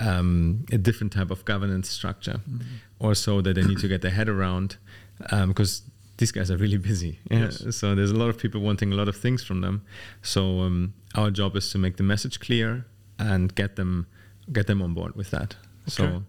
um, 0.01 0.65
a 0.73 0.79
different 0.79 1.13
type 1.13 1.31
of 1.31 1.45
governance 1.45 1.89
structure, 1.89 2.41
mm-hmm. 2.49 2.77
or 2.99 3.15
so 3.15 3.41
that 3.41 3.55
they 3.55 3.63
need 3.63 3.79
to 3.79 3.89
get 3.89 4.03
their 4.03 4.11
head 4.11 4.29
around, 4.29 4.77
because 5.19 5.83
um, 5.85 5.93
these 6.19 6.33
guys 6.33 6.51
are 6.51 6.57
really 6.57 6.79
busy. 6.79 7.19
Yeah? 7.31 7.51
Yes. 7.51 7.77
So 7.77 7.95
there's 7.95 8.11
a 8.11 8.17
lot 8.17 8.29
of 8.29 8.39
people 8.39 8.61
wanting 8.61 8.93
a 8.93 8.97
lot 8.97 9.09
of 9.09 9.17
things 9.17 9.43
from 9.45 9.61
them. 9.61 9.85
So 10.23 10.61
um, 10.61 10.95
our 11.15 11.31
job 11.31 11.57
is 11.57 11.71
to 11.73 11.79
make 11.79 11.97
the 11.97 12.03
message 12.03 12.41
clear 12.41 12.87
and 13.19 13.55
get 13.55 13.77
them 13.77 14.07
get 14.53 14.67
them 14.67 14.83
on 14.83 14.93
board 14.95 15.17
with 15.17 15.31
that. 15.31 15.57
Okay. 15.83 15.91
So 15.91 16.23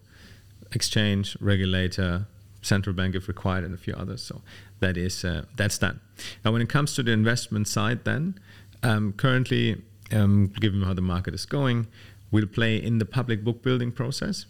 exchange, 0.71 1.35
regulator, 1.39 2.27
central 2.61 2.95
bank 2.95 3.15
if 3.15 3.27
required, 3.27 3.63
and 3.63 3.73
a 3.73 3.77
few 3.77 3.93
others. 3.93 4.21
So 4.21 4.41
that 4.79 4.97
is 4.97 5.23
uh, 5.23 5.45
that's 5.55 5.77
that. 5.79 5.95
Now, 6.43 6.51
when 6.51 6.61
it 6.61 6.69
comes 6.69 6.95
to 6.95 7.03
the 7.03 7.11
investment 7.11 7.67
side, 7.67 8.05
then 8.05 8.39
um, 8.83 9.13
currently, 9.13 9.81
um, 10.11 10.47
given 10.59 10.81
how 10.81 10.93
the 10.93 11.01
market 11.01 11.33
is 11.33 11.45
going, 11.45 11.87
we'll 12.35 12.53
play 12.59 12.73
in 12.89 12.99
the 13.03 13.09
public 13.17 13.39
book 13.47 13.59
building 13.67 13.91
process. 13.91 14.45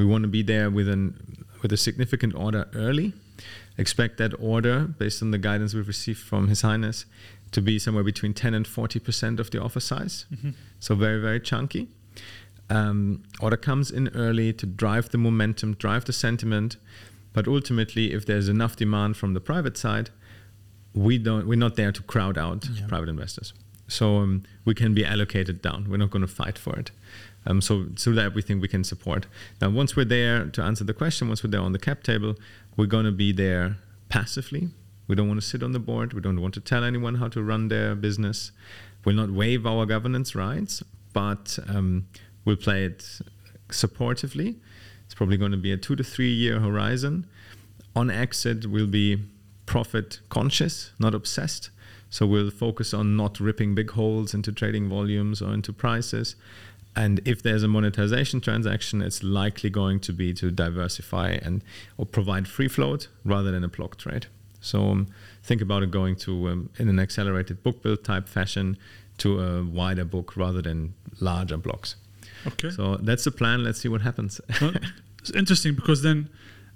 We 0.00 0.04
want 0.12 0.22
to 0.22 0.32
be 0.38 0.42
there 0.52 0.68
with 0.70 0.88
an 0.96 1.04
with 1.62 1.72
a 1.72 1.80
significant 1.88 2.32
order 2.34 2.62
early 2.74 3.08
expect 3.76 4.18
that 4.18 4.32
order, 4.38 4.80
based 4.80 5.22
on 5.22 5.30
the 5.30 5.38
guidance 5.38 5.74
we've 5.74 5.88
received 5.88 6.20
from 6.20 6.48
His 6.48 6.62
Highness, 6.62 7.06
to 7.52 7.60
be 7.60 7.78
somewhere 7.78 8.04
between 8.04 8.34
10 8.34 8.54
and 8.54 8.66
40% 8.66 9.38
of 9.38 9.50
the 9.50 9.60
offer 9.60 9.80
size. 9.80 10.26
Mm-hmm. 10.34 10.50
So 10.80 10.94
very, 10.94 11.20
very 11.20 11.40
chunky. 11.40 11.88
Um, 12.70 13.22
order 13.40 13.56
comes 13.56 13.90
in 13.90 14.08
early 14.14 14.52
to 14.54 14.66
drive 14.66 15.10
the 15.10 15.18
momentum, 15.18 15.74
drive 15.74 16.04
the 16.04 16.12
sentiment. 16.12 16.76
But 17.32 17.46
ultimately, 17.48 18.12
if 18.12 18.26
there's 18.26 18.48
enough 18.48 18.76
demand 18.76 19.16
from 19.16 19.34
the 19.34 19.40
private 19.40 19.76
side, 19.76 20.10
we 20.94 21.18
don't. 21.18 21.46
We're 21.48 21.58
not 21.58 21.74
there 21.74 21.90
to 21.90 22.02
crowd 22.02 22.38
out 22.38 22.68
yeah. 22.72 22.86
private 22.86 23.08
investors. 23.08 23.52
So 23.88 24.16
um, 24.16 24.44
we 24.64 24.74
can 24.74 24.94
be 24.94 25.04
allocated 25.04 25.60
down. 25.60 25.88
We're 25.88 25.98
not 25.98 26.10
going 26.10 26.26
to 26.26 26.32
fight 26.32 26.58
for 26.58 26.78
it. 26.78 26.90
Um, 27.46 27.60
so 27.60 27.86
through 27.98 28.14
that, 28.14 28.34
we 28.34 28.42
think 28.42 28.62
we 28.62 28.68
can 28.68 28.84
support. 28.84 29.26
Now, 29.60 29.70
once 29.70 29.96
we're 29.96 30.04
there 30.04 30.46
to 30.46 30.62
answer 30.62 30.84
the 30.84 30.94
question, 30.94 31.28
once 31.28 31.44
we're 31.44 31.50
there 31.50 31.60
on 31.60 31.72
the 31.72 31.78
cap 31.78 32.02
table, 32.02 32.36
we're 32.76 32.86
going 32.86 33.04
to 33.04 33.12
be 33.12 33.32
there 33.32 33.76
passively. 34.08 34.68
We 35.06 35.14
don't 35.14 35.28
want 35.28 35.40
to 35.40 35.46
sit 35.46 35.62
on 35.62 35.72
the 35.72 35.78
board. 35.78 36.14
We 36.14 36.22
don't 36.22 36.40
want 36.40 36.54
to 36.54 36.60
tell 36.60 36.82
anyone 36.82 37.16
how 37.16 37.28
to 37.28 37.42
run 37.42 37.68
their 37.68 37.94
business. 37.94 38.52
We'll 39.04 39.16
not 39.16 39.30
waive 39.30 39.66
our 39.66 39.84
governance 39.84 40.34
rights, 40.34 40.82
but 41.12 41.58
um, 41.68 42.08
we'll 42.44 42.56
play 42.56 42.84
it 42.86 43.20
supportively. 43.68 44.56
It's 45.04 45.14
probably 45.14 45.36
going 45.36 45.52
to 45.52 45.58
be 45.58 45.72
a 45.72 45.76
two 45.76 45.96
to 45.96 46.04
three 46.04 46.32
year 46.32 46.60
horizon. 46.60 47.26
On 47.94 48.10
exit, 48.10 48.66
we'll 48.66 48.86
be 48.86 49.22
profit 49.66 50.20
conscious, 50.30 50.92
not 50.98 51.14
obsessed. 51.14 51.70
So 52.14 52.26
we'll 52.26 52.52
focus 52.52 52.94
on 52.94 53.16
not 53.16 53.40
ripping 53.40 53.74
big 53.74 53.90
holes 53.90 54.34
into 54.34 54.52
trading 54.52 54.88
volumes 54.88 55.42
or 55.42 55.52
into 55.52 55.72
prices. 55.72 56.36
And 56.94 57.20
if 57.24 57.42
there's 57.42 57.64
a 57.64 57.66
monetization 57.66 58.40
transaction, 58.40 59.02
it's 59.02 59.24
likely 59.24 59.68
going 59.68 59.98
to 59.98 60.12
be 60.12 60.32
to 60.34 60.52
diversify 60.52 61.30
and 61.42 61.64
or 61.96 62.06
provide 62.06 62.46
free 62.46 62.68
float 62.68 63.08
rather 63.24 63.50
than 63.50 63.64
a 63.64 63.68
block 63.68 63.98
trade. 63.98 64.26
So 64.60 64.90
um, 64.90 65.08
think 65.42 65.60
about 65.60 65.82
it 65.82 65.90
going 65.90 66.14
to 66.18 66.50
um, 66.50 66.70
in 66.78 66.88
an 66.88 67.00
accelerated 67.00 67.64
book 67.64 67.82
build 67.82 68.04
type 68.04 68.28
fashion 68.28 68.76
to 69.18 69.40
a 69.40 69.64
wider 69.64 70.04
book 70.04 70.36
rather 70.36 70.62
than 70.62 70.94
larger 71.18 71.56
blocks. 71.56 71.96
Okay. 72.46 72.70
So 72.70 72.96
that's 72.98 73.24
the 73.24 73.32
plan. 73.32 73.64
Let's 73.64 73.80
see 73.80 73.88
what 73.88 74.02
happens. 74.02 74.40
well, 74.60 74.74
it's 75.18 75.32
interesting 75.32 75.74
because 75.74 76.02
then 76.02 76.28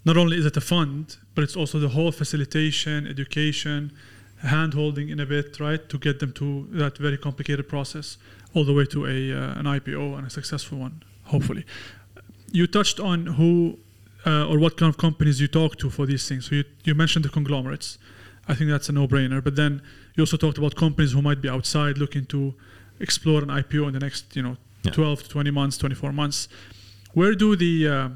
not 0.05 0.17
only 0.17 0.37
is 0.37 0.47
it 0.47 0.57
a 0.57 0.61
fund, 0.61 1.17
but 1.37 1.45
it's 1.45 1.55
also 1.55 1.79
the 1.79 1.91
whole 1.91 2.11
facilitation, 2.11 3.07
education, 3.07 3.93
hand 4.43 4.75
holding 4.75 5.09
in 5.09 5.21
a 5.21 5.27
bit, 5.27 5.59
right, 5.61 5.89
to 5.89 5.99
get 5.99 6.21
them 6.21 6.33
to 6.33 6.69
that 6.71 6.99
very 6.99 7.19
complicated 7.19 7.69
process 7.69 8.19
all 8.55 8.65
the 8.65 8.73
way 8.73 8.85
to 8.87 9.05
a 9.05 9.33
uh, 9.33 9.59
an 9.59 9.67
IPO 9.67 10.17
and 10.17 10.27
a 10.27 10.31
successful 10.31 10.79
one, 10.79 11.03
hopefully. 11.25 11.65
You 12.51 12.67
touched 12.67 12.99
on 12.99 13.27
who 13.27 13.79
uh, 14.27 14.47
or 14.47 14.59
what 14.59 14.77
kind 14.77 14.91
of 14.91 14.99
companies 14.99 15.41
you 15.41 15.49
talk 15.49 15.77
to 15.79 15.91
for 15.91 16.07
these 16.07 16.29
things. 16.29 16.49
So 16.49 16.57
you, 16.57 16.65
you 16.85 16.95
mentioned 16.95 17.25
the 17.25 17.29
conglomerates. 17.29 17.99
I 18.49 18.55
think 18.55 18.71
that's 18.71 18.89
a 18.89 18.93
no-brainer. 18.93 19.43
But 19.43 19.57
then 19.57 19.83
you 20.15 20.23
also 20.23 20.37
talked 20.37 20.59
about 20.59 20.75
companies 20.75 21.13
who 21.13 21.23
might 21.23 21.41
be 21.41 21.49
outside 21.49 21.99
looking 21.99 22.25
to 22.27 22.55
explore 23.01 23.43
an 23.43 23.49
IPO 23.49 23.87
in 23.89 23.93
the 23.93 24.01
next, 24.01 24.35
you 24.35 24.43
know, 24.43 24.57
yeah. 24.83 24.93
12 24.93 25.25
to 25.25 25.29
20 25.29 25.51
months, 25.51 25.79
24 25.79 26.13
months. 26.13 26.49
Where 27.13 27.35
do 27.35 27.57
the, 27.57 27.89
uh, 27.89 28.09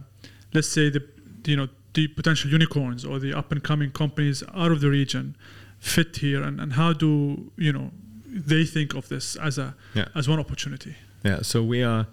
let's 0.54 0.68
say 0.68 0.90
the, 0.90 1.06
you 1.44 1.56
know, 1.56 1.68
the 1.94 2.08
potential 2.08 2.50
unicorns 2.50 3.04
or 3.04 3.18
the 3.18 3.34
up 3.34 3.52
and 3.52 3.62
coming 3.62 3.90
companies 3.90 4.42
out 4.54 4.72
of 4.72 4.80
the 4.80 4.88
region 4.88 5.36
fit 5.82 6.16
here, 6.18 6.42
and, 6.42 6.60
and 6.60 6.74
how 6.74 6.92
do 6.92 7.50
you 7.56 7.72
know 7.72 7.90
they 8.24 8.64
think 8.64 8.94
of 8.94 9.08
this 9.08 9.36
as 9.36 9.58
a 9.58 9.74
yeah. 9.94 10.08
as 10.14 10.28
one 10.28 10.38
opportunity? 10.38 10.94
Yeah, 11.24 11.42
so 11.42 11.62
we 11.62 11.82
are 11.82 12.06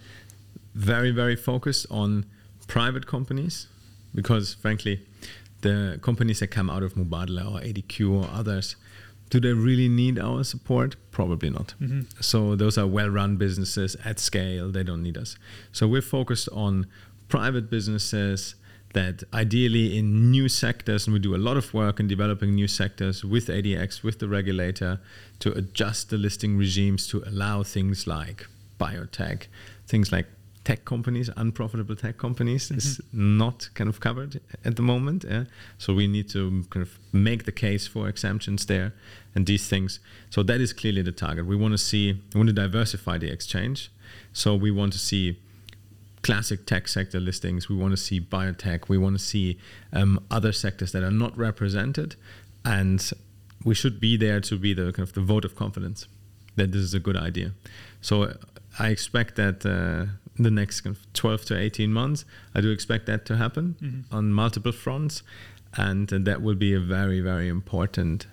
very 0.74 1.12
very 1.12 1.36
focused 1.36 1.86
on 1.90 2.26
private 2.68 3.06
companies 3.08 3.68
because 4.14 4.56
frankly, 4.56 5.06
the 5.62 6.00
companies 6.02 6.40
that 6.40 6.48
come 6.48 6.70
out 6.70 6.84
of 6.84 6.96
Mubadala 6.96 7.46
or 7.46 7.60
ADQ 7.62 8.24
or 8.24 8.30
others, 8.34 8.76
do 9.30 9.40
they 9.40 9.54
really 9.54 9.88
need 9.88 10.18
our 10.18 10.44
support? 10.44 10.96
Probably 11.12 11.52
not. 11.52 11.76
Mm-hmm. 11.80 12.02
So 12.20 12.56
those 12.56 12.78
are 12.78 12.88
well-run 12.88 13.38
businesses 13.38 13.96
at 14.04 14.20
scale. 14.20 14.72
They 14.72 14.84
don't 14.84 15.04
need 15.04 15.18
us. 15.18 15.38
So 15.72 15.88
we're 15.88 16.02
focused 16.02 16.50
on 16.52 16.88
private 17.28 17.70
businesses 17.70 18.56
that 18.94 19.24
ideally 19.34 19.98
in 19.98 20.32
new 20.32 20.50
sectors, 20.50 21.06
and 21.06 21.14
we 21.14 21.20
do 21.20 21.36
a 21.36 21.38
lot 21.38 21.58
of 21.58 21.74
work 21.74 22.00
in 22.00 22.08
developing 22.08 22.56
new 22.56 22.68
sectors 22.68 23.24
with 23.24 23.48
ADX, 23.48 24.04
with 24.04 24.20
the 24.20 24.28
regulator, 24.28 25.00
to 25.40 25.52
adjust 25.52 26.10
the 26.10 26.18
listing 26.18 26.58
regimes 26.58 27.08
to 27.08 27.24
allow 27.26 27.64
things 27.64 28.08
like 28.08 28.48
biotech, 28.80 29.48
things 29.88 30.12
like 30.12 30.26
tech 30.64 30.86
companies, 30.86 31.30
unprofitable 31.36 31.96
tech 31.96 32.18
companies, 32.18 32.66
mm-hmm. 32.66 32.78
is 32.78 33.02
not 33.14 33.70
kind 33.74 33.90
of 33.90 34.00
covered 34.00 34.40
at 34.66 34.76
the 34.76 34.82
moment. 34.82 35.26
Yeah? 35.28 35.46
So 35.78 35.94
we 35.94 36.08
need 36.08 36.30
to 36.30 36.66
kind 36.70 36.84
of 36.86 37.00
make 37.12 37.46
the 37.46 37.52
case 37.52 37.88
for 37.88 38.10
exemptions 38.10 38.66
there 38.66 38.94
and 39.36 39.46
these 39.46 39.68
things. 39.68 40.00
So 40.30 40.44
that 40.44 40.60
is 40.62 40.74
clearly 40.74 41.02
the 41.02 41.12
target. 41.12 41.46
We 41.46 41.56
want 41.56 41.74
to 41.74 41.78
see, 41.78 42.22
we 42.34 42.40
want 42.40 42.50
to 42.50 42.54
diversify 42.54 43.18
the 43.18 43.32
exchange. 43.32 43.92
So 44.34 44.56
we 44.56 44.72
want 44.72 44.94
to 44.94 45.00
see 45.00 45.40
classic 46.22 46.66
tech 46.66 46.88
sector 46.88 47.20
listings. 47.20 47.70
We 47.70 47.76
want 47.76 47.92
to 47.92 47.98
see 47.98 48.20
biotech. 48.20 48.90
We 48.90 48.98
want 48.98 49.18
to 49.18 49.24
see 49.24 49.58
um, 49.94 50.20
other 50.30 50.52
sectors 50.52 50.92
that 50.92 51.04
are 51.04 51.12
not 51.12 51.38
represented, 51.38 52.16
and 52.66 53.10
we 53.64 53.76
should 53.76 54.00
be 54.00 54.18
there 54.18 54.40
to 54.42 54.58
be 54.58 54.74
the 54.74 54.92
kind 54.92 55.08
of 55.08 55.14
the 55.14 55.22
vote 55.22 55.46
of 55.46 55.56
confidence 55.56 56.08
that 56.56 56.72
this 56.72 56.82
is 56.82 56.94
a 56.94 57.00
good 57.00 57.16
idea. 57.16 57.52
So 58.02 58.36
I 58.78 58.90
expect 58.90 59.36
that 59.36 59.66
uh, 59.66 60.12
the 60.38 60.52
next 60.52 60.82
kind 60.82 60.96
of 60.96 61.14
12 61.14 61.46
to 61.46 61.58
18 61.58 61.92
months, 61.92 62.26
I 62.54 62.62
do 62.62 62.70
expect 62.72 63.06
that 63.06 63.26
to 63.28 63.38
happen 63.38 63.76
mm-hmm. 63.82 64.16
on 64.16 64.34
multiple 64.34 64.72
fronts, 64.72 65.24
and, 65.78 66.12
and, 66.12 66.26
that 66.26 66.42
will 66.42 66.56
be 66.56 66.74
a 66.74 66.80
very 66.80 67.22
very 67.22 67.48
important 67.48 68.26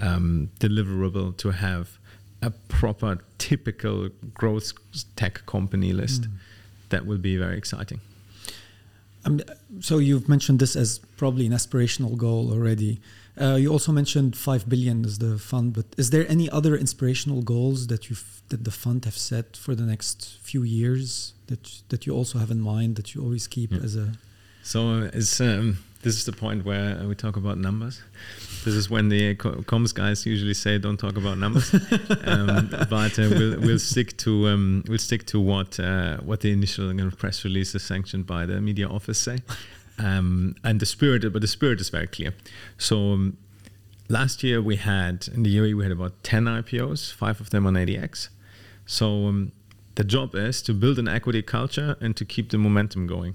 um, 0.00 0.50
deliverable 0.60 1.34
to 1.38 1.50
have 1.50 1.98
a 2.42 2.50
proper 2.50 3.18
typical 3.38 4.10
growth 4.34 4.72
tech 5.16 5.44
company 5.46 5.92
list. 5.92 6.22
Mm 6.22 6.32
that 6.90 7.06
will 7.06 7.18
be 7.18 7.36
very 7.36 7.56
exciting. 7.56 8.00
Um, 9.24 9.40
so 9.80 9.98
you've 9.98 10.28
mentioned 10.28 10.58
this 10.58 10.76
as 10.76 11.00
probably 11.16 11.46
an 11.46 11.52
aspirational 11.52 12.16
goal 12.16 12.50
already. 12.50 13.00
Uh, 13.40 13.54
you 13.54 13.70
also 13.70 13.92
mentioned 13.92 14.36
five 14.36 14.68
billion 14.68 15.04
as 15.04 15.18
the 15.18 15.38
fund, 15.38 15.72
but 15.72 15.86
is 15.96 16.10
there 16.10 16.26
any 16.28 16.50
other 16.50 16.76
inspirational 16.76 17.42
goals 17.42 17.86
that 17.86 18.10
you 18.10 18.16
that 18.48 18.64
the 18.64 18.70
fund 18.70 19.04
have 19.04 19.16
set 19.16 19.56
for 19.56 19.74
the 19.74 19.84
next 19.84 20.38
few 20.42 20.62
years 20.62 21.34
that 21.46 21.82
that 21.90 22.06
you 22.06 22.12
also 22.12 22.38
have 22.38 22.50
in 22.50 22.60
mind 22.60 22.96
that 22.96 23.14
you 23.14 23.22
always 23.22 23.46
keep 23.46 23.72
yeah. 23.72 23.78
as 23.84 23.94
a? 23.96 24.12
So 24.62 25.08
it's 25.12 25.40
um, 25.40 25.78
this 26.02 26.14
is 26.14 26.24
the 26.24 26.32
point 26.32 26.64
where 26.64 26.96
we 27.06 27.14
talk 27.14 27.36
about 27.36 27.58
numbers. 27.58 28.00
This 28.64 28.74
is 28.74 28.88
when 28.88 29.08
the 29.08 29.34
comms 29.34 29.92
guys 29.92 30.24
usually 30.26 30.54
say, 30.54 30.78
"Don't 30.78 30.96
talk 30.96 31.16
about 31.16 31.38
numbers," 31.38 31.72
um, 32.24 32.68
but 32.88 33.18
uh, 33.18 33.28
we'll, 33.30 33.60
we'll 33.60 33.78
stick 33.78 34.16
to 34.18 34.48
um, 34.48 34.84
we'll 34.88 34.98
stick 34.98 35.26
to 35.26 35.40
what 35.40 35.80
uh, 35.80 36.18
what 36.18 36.40
the 36.40 36.52
initial 36.52 36.88
kind 36.88 37.00
of 37.00 37.18
press 37.18 37.44
releases 37.44 37.82
sanctioned 37.82 38.26
by 38.26 38.46
the 38.46 38.60
media 38.60 38.88
office 38.88 39.18
say, 39.18 39.38
um, 39.98 40.54
and 40.62 40.78
the 40.80 40.86
spirit. 40.86 41.32
But 41.32 41.42
the 41.42 41.48
spirit 41.48 41.80
is 41.80 41.88
very 41.88 42.06
clear. 42.06 42.32
So 42.76 43.12
um, 43.12 43.36
last 44.08 44.44
year 44.44 44.62
we 44.62 44.76
had 44.76 45.28
in 45.34 45.42
the 45.42 45.56
UAE 45.56 45.76
we 45.76 45.82
had 45.82 45.92
about 45.92 46.22
ten 46.22 46.44
IPOs, 46.44 47.12
five 47.12 47.40
of 47.40 47.50
them 47.50 47.66
on 47.66 47.74
ADX. 47.74 48.28
So 48.86 49.26
um, 49.26 49.52
the 49.96 50.04
job 50.04 50.36
is 50.36 50.62
to 50.62 50.72
build 50.74 50.98
an 51.00 51.08
equity 51.08 51.42
culture 51.42 51.96
and 52.00 52.16
to 52.16 52.24
keep 52.24 52.50
the 52.50 52.58
momentum 52.58 53.08
going. 53.08 53.34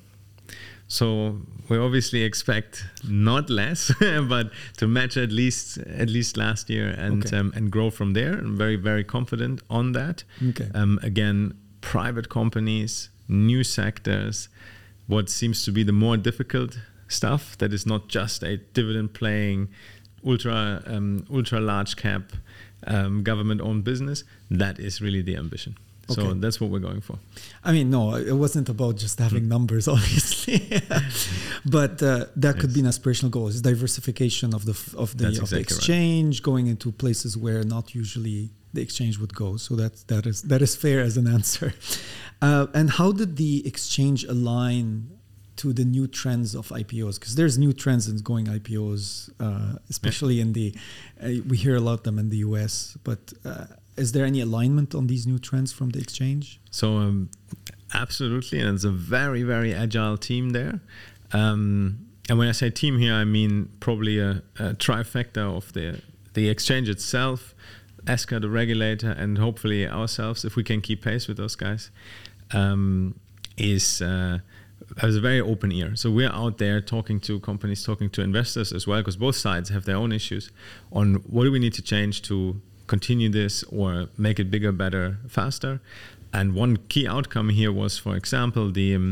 So 0.87 1.41
we 1.69 1.77
obviously 1.77 2.23
expect 2.23 2.85
not 3.07 3.49
less, 3.49 3.91
but 3.99 4.51
to 4.77 4.87
match 4.87 5.17
at 5.17 5.31
least 5.31 5.77
at 5.77 6.09
least 6.09 6.37
last 6.37 6.69
year 6.69 6.89
and 6.89 7.25
okay. 7.25 7.37
um, 7.37 7.53
and 7.55 7.71
grow 7.71 7.89
from 7.89 8.13
there. 8.13 8.33
I'm 8.33 8.57
very 8.57 8.75
very 8.75 9.03
confident 9.03 9.61
on 9.69 9.93
that. 9.93 10.23
Okay. 10.49 10.69
Um, 10.75 10.99
again, 11.01 11.53
private 11.81 12.29
companies, 12.29 13.09
new 13.27 13.63
sectors, 13.63 14.49
what 15.07 15.29
seems 15.29 15.65
to 15.65 15.71
be 15.71 15.83
the 15.83 15.93
more 15.93 16.17
difficult 16.17 16.79
stuff 17.07 17.57
that 17.57 17.73
is 17.73 17.85
not 17.85 18.07
just 18.07 18.43
a 18.43 18.57
dividend 18.57 19.13
playing, 19.13 19.69
ultra 20.25 20.83
um, 20.85 21.25
ultra 21.31 21.59
large 21.59 21.95
cap 21.95 22.33
um, 22.87 23.23
government 23.23 23.61
owned 23.61 23.83
business. 23.83 24.23
That 24.49 24.79
is 24.79 25.01
really 25.01 25.21
the 25.21 25.37
ambition. 25.37 25.77
Okay. 26.11 26.21
So 26.21 26.33
that's 26.33 26.59
what 26.59 26.69
we're 26.69 26.79
going 26.79 26.99
for. 26.99 27.17
I 27.63 27.71
mean, 27.71 27.89
no, 27.89 28.15
it 28.15 28.33
wasn't 28.33 28.67
about 28.67 28.97
just 28.97 29.19
having 29.19 29.43
mm. 29.43 29.47
numbers, 29.47 29.87
obviously, 29.97 30.81
but 31.65 32.03
uh, 32.03 32.25
that 32.35 32.59
could 32.59 32.73
be 32.73 32.81
an 32.81 32.87
aspirational 32.87 33.31
goal: 33.31 33.47
is 33.47 33.61
diversification 33.61 34.53
of 34.53 34.65
the 34.65 34.77
of 34.97 35.17
the, 35.17 35.27
of 35.27 35.31
exactly 35.31 35.55
the 35.55 35.61
exchange, 35.61 36.39
right. 36.39 36.43
going 36.43 36.67
into 36.67 36.91
places 36.91 37.37
where 37.37 37.63
not 37.63 37.95
usually 37.95 38.49
the 38.73 38.81
exchange 38.81 39.17
would 39.19 39.33
go. 39.33 39.55
So 39.55 39.75
that 39.75 40.07
that 40.07 40.25
is 40.25 40.41
that 40.43 40.61
is 40.61 40.75
fair 40.75 40.99
as 40.99 41.17
an 41.17 41.27
answer. 41.27 41.73
Uh, 42.41 42.67
and 42.73 42.89
how 42.89 43.13
did 43.13 43.37
the 43.37 43.65
exchange 43.65 44.25
align 44.25 45.09
to 45.55 45.71
the 45.71 45.85
new 45.85 46.07
trends 46.07 46.53
of 46.55 46.67
IPOs? 46.67 47.17
Because 47.17 47.35
there's 47.35 47.57
new 47.57 47.71
trends 47.71 48.09
in 48.09 48.17
going 48.17 48.47
IPOs, 48.47 49.29
uh, 49.39 49.77
especially 49.89 50.35
yeah. 50.35 50.41
in 50.41 50.51
the 50.51 50.75
uh, 51.23 51.29
we 51.47 51.55
hear 51.55 51.77
a 51.77 51.79
lot 51.79 51.93
of 51.93 52.03
them 52.03 52.19
in 52.19 52.29
the 52.29 52.39
US, 52.39 52.97
but 53.05 53.31
uh, 53.45 53.67
is 53.95 54.12
there 54.12 54.25
any 54.25 54.41
alignment 54.41 54.95
on 54.95 55.08
these 55.08 55.27
new 55.27 55.39
trends 55.39 55.71
from 55.71 55.91
the 55.91 55.99
exchange? 55.99 56.60
So, 56.71 56.97
um, 56.97 57.29
absolutely, 57.93 58.60
and 58.60 58.75
it's 58.75 58.84
a 58.84 58.91
very, 58.91 59.43
very 59.43 59.73
agile 59.73 60.17
team 60.17 60.51
there. 60.51 60.82
Um, 61.32 62.08
and 62.29 62.38
when 62.38 62.47
I 62.47 62.53
say 62.53 62.69
team 62.69 62.99
here, 62.99 63.13
I 63.13 63.25
mean 63.25 63.69
probably 63.79 64.19
a, 64.19 64.43
a 64.58 64.73
trifecta 64.73 65.56
of 65.56 65.73
the 65.73 66.01
the 66.34 66.49
exchange 66.49 66.89
itself, 66.89 67.53
ESCA, 68.06 68.41
the 68.41 68.49
regulator, 68.49 69.12
and 69.12 69.38
hopefully 69.38 69.88
ourselves, 69.88 70.43
if 70.43 70.56
we 70.56 70.63
can 70.63 70.82
keep 70.82 71.03
pace 71.03 71.27
with 71.27 71.38
those 71.38 71.56
guys, 71.56 71.91
um, 72.51 73.19
is 73.58 74.01
uh, 74.01 74.39
has 74.97 75.15
a 75.15 75.21
very 75.21 75.41
open 75.41 75.71
ear. 75.71 75.95
So 75.95 76.10
we're 76.10 76.32
out 76.32 76.58
there 76.58 76.82
talking 76.82 77.19
to 77.21 77.39
companies, 77.39 77.84
talking 77.84 78.10
to 78.12 78.21
investors 78.21 78.71
as 78.71 78.88
well, 78.88 78.99
because 78.99 79.17
both 79.17 79.36
sides 79.36 79.69
have 79.69 79.86
their 79.86 79.97
own 79.97 80.12
issues 80.12 80.49
on 80.91 81.15
what 81.27 81.43
do 81.43 81.51
we 81.51 81.60
need 81.60 81.73
to 81.73 81.82
change 81.82 82.21
to 82.23 82.62
continue 82.95 83.29
this 83.41 83.63
or 83.79 83.91
make 84.17 84.38
it 84.43 84.51
bigger, 84.56 84.71
better, 84.71 85.17
faster. 85.27 85.73
And 86.32 86.53
one 86.63 86.73
key 86.91 87.08
outcome 87.15 87.49
here 87.49 87.71
was, 87.71 87.97
for 88.06 88.15
example, 88.15 88.71
the 88.71 88.89
um, 88.99 89.10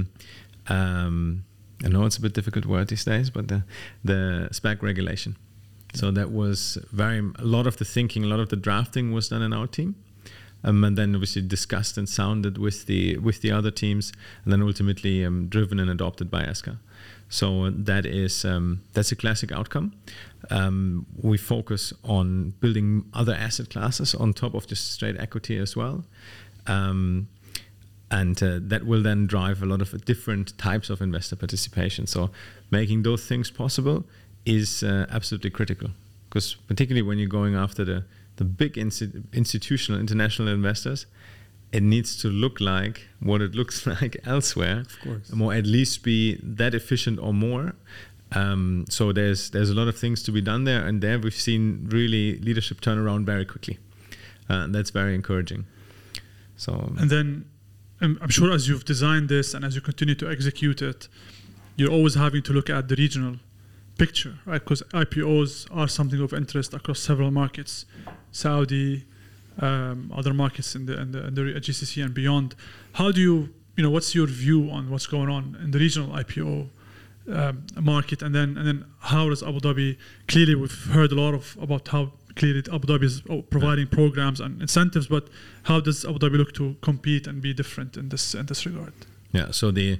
um, 0.67 1.43
I 1.85 1.87
know 1.93 2.05
it's 2.05 2.17
a 2.17 2.21
bit 2.21 2.33
difficult 2.39 2.65
word 2.73 2.87
these 2.89 3.05
days, 3.13 3.27
but 3.35 3.47
the 3.51 3.59
the 4.11 4.21
SPAC 4.57 4.77
regulation. 4.89 5.31
So 5.99 6.05
that 6.17 6.29
was 6.41 6.77
very 7.03 7.19
a 7.45 7.47
lot 7.55 7.65
of 7.71 7.75
the 7.81 7.85
thinking, 7.95 8.21
a 8.23 8.27
lot 8.33 8.41
of 8.45 8.49
the 8.53 8.59
drafting 8.67 9.05
was 9.17 9.29
done 9.29 9.43
in 9.47 9.53
our 9.59 9.67
team, 9.77 9.95
um, 10.63 10.83
and 10.87 10.95
then 10.99 11.09
obviously 11.15 11.41
discussed 11.57 11.97
and 11.99 12.07
sounded 12.07 12.55
with 12.65 12.85
the 12.89 13.01
with 13.27 13.37
the 13.41 13.51
other 13.57 13.71
teams, 13.83 14.13
and 14.43 14.53
then 14.53 14.61
ultimately 14.61 15.25
um, 15.27 15.47
driven 15.55 15.79
and 15.79 15.89
adopted 15.89 16.27
by 16.35 16.41
ESCA. 16.51 16.73
So 17.31 17.69
that 17.69 18.05
is 18.05 18.43
um, 18.43 18.81
that's 18.91 19.13
a 19.13 19.15
classic 19.15 19.53
outcome. 19.53 19.93
Um, 20.49 21.05
we 21.15 21.37
focus 21.37 21.93
on 22.03 22.53
building 22.59 23.05
other 23.13 23.33
asset 23.33 23.69
classes 23.69 24.13
on 24.13 24.33
top 24.33 24.53
of 24.53 24.67
just 24.67 24.91
straight 24.91 25.17
equity 25.17 25.57
as 25.57 25.73
well. 25.73 26.03
Um, 26.67 27.29
and 28.11 28.43
uh, 28.43 28.59
that 28.63 28.85
will 28.85 29.01
then 29.01 29.27
drive 29.27 29.63
a 29.63 29.65
lot 29.65 29.81
of 29.81 30.03
different 30.03 30.57
types 30.57 30.89
of 30.89 31.01
investor 31.01 31.37
participation. 31.37 32.05
So, 32.05 32.31
making 32.69 33.03
those 33.03 33.25
things 33.25 33.49
possible 33.49 34.03
is 34.45 34.83
uh, 34.83 35.05
absolutely 35.09 35.51
critical. 35.51 35.91
Because, 36.27 36.55
particularly 36.67 37.01
when 37.01 37.17
you're 37.17 37.29
going 37.29 37.55
after 37.55 37.85
the, 37.85 38.03
the 38.35 38.43
big 38.43 38.77
institutional 38.77 40.01
international 40.01 40.49
investors, 40.49 41.05
it 41.71 41.83
needs 41.83 42.15
to 42.21 42.27
look 42.27 42.59
like 42.59 43.07
what 43.19 43.41
it 43.41 43.55
looks 43.55 43.85
like 44.01 44.17
elsewhere, 44.25 44.81
of 44.81 44.99
course, 45.01 45.31
or 45.39 45.53
at 45.53 45.65
least 45.65 46.03
be 46.03 46.39
that 46.43 46.73
efficient 46.73 47.19
or 47.19 47.33
more. 47.33 47.73
Um, 48.33 48.85
so 48.89 49.11
there's 49.11 49.49
there's 49.49 49.69
a 49.69 49.73
lot 49.73 49.87
of 49.87 49.97
things 49.97 50.23
to 50.23 50.31
be 50.31 50.41
done 50.41 50.63
there, 50.63 50.85
and 50.85 51.01
there 51.01 51.19
we've 51.19 51.33
seen 51.33 51.87
really 51.91 52.39
leadership 52.39 52.81
turn 52.81 52.97
around 52.97 53.25
very 53.25 53.45
quickly. 53.45 53.77
Uh, 54.49 54.67
that's 54.67 54.89
very 54.89 55.15
encouraging. 55.15 55.65
So 56.57 56.93
and 56.97 57.09
then 57.09 57.45
um, 58.01 58.17
I'm 58.21 58.29
sure 58.29 58.51
as 58.51 58.67
you've 58.67 58.85
designed 58.85 59.29
this 59.29 59.53
and 59.53 59.63
as 59.63 59.75
you 59.75 59.81
continue 59.81 60.15
to 60.15 60.29
execute 60.29 60.81
it, 60.81 61.07
you're 61.75 61.91
always 61.91 62.15
having 62.15 62.41
to 62.43 62.53
look 62.53 62.69
at 62.69 62.87
the 62.87 62.95
regional 62.95 63.37
picture, 63.97 64.39
right? 64.45 64.59
Because 64.59 64.81
IPOs 64.93 65.67
are 65.71 65.87
something 65.87 66.19
of 66.19 66.33
interest 66.33 66.73
across 66.73 66.99
several 66.99 67.31
markets, 67.31 67.85
Saudi, 68.31 69.05
um, 69.59 70.11
other 70.15 70.33
markets 70.33 70.75
in 70.75 70.85
the, 70.85 70.99
in 70.99 71.11
the, 71.11 71.27
in 71.27 71.35
the 71.35 71.41
GCC 71.41 72.03
and 72.03 72.13
beyond. 72.13 72.55
How 72.93 73.11
do 73.11 73.21
you, 73.21 73.49
you 73.75 73.83
know, 73.83 73.89
what's 73.89 74.15
your 74.15 74.27
view 74.27 74.69
on 74.69 74.89
what's 74.89 75.07
going 75.07 75.29
on 75.29 75.57
in 75.63 75.71
the 75.71 75.79
regional 75.79 76.09
IPO 76.09 76.69
um, 77.29 77.65
market, 77.79 78.21
and 78.21 78.33
then 78.33 78.57
and 78.57 78.67
then 78.67 78.85
how 78.99 79.29
does 79.29 79.43
Abu 79.43 79.59
Dhabi? 79.59 79.97
Clearly, 80.27 80.55
we've 80.55 80.85
heard 80.91 81.11
a 81.11 81.15
lot 81.15 81.33
of 81.33 81.57
about 81.61 81.87
how 81.87 82.11
clearly 82.35 82.63
Abu 82.71 82.87
Dhabi 82.87 83.03
is 83.03 83.21
oh, 83.29 83.41
providing 83.43 83.87
programs 83.87 84.39
and 84.39 84.61
incentives, 84.61 85.07
but 85.07 85.27
how 85.63 85.79
does 85.79 86.03
Abu 86.03 86.19
Dhabi 86.19 86.37
look 86.37 86.53
to 86.55 86.75
compete 86.81 87.27
and 87.27 87.41
be 87.41 87.53
different 87.53 87.95
in 87.95 88.09
this 88.09 88.33
in 88.33 88.47
this 88.47 88.65
regard? 88.65 88.93
Yeah, 89.31 89.51
so 89.51 89.71
the 89.71 89.99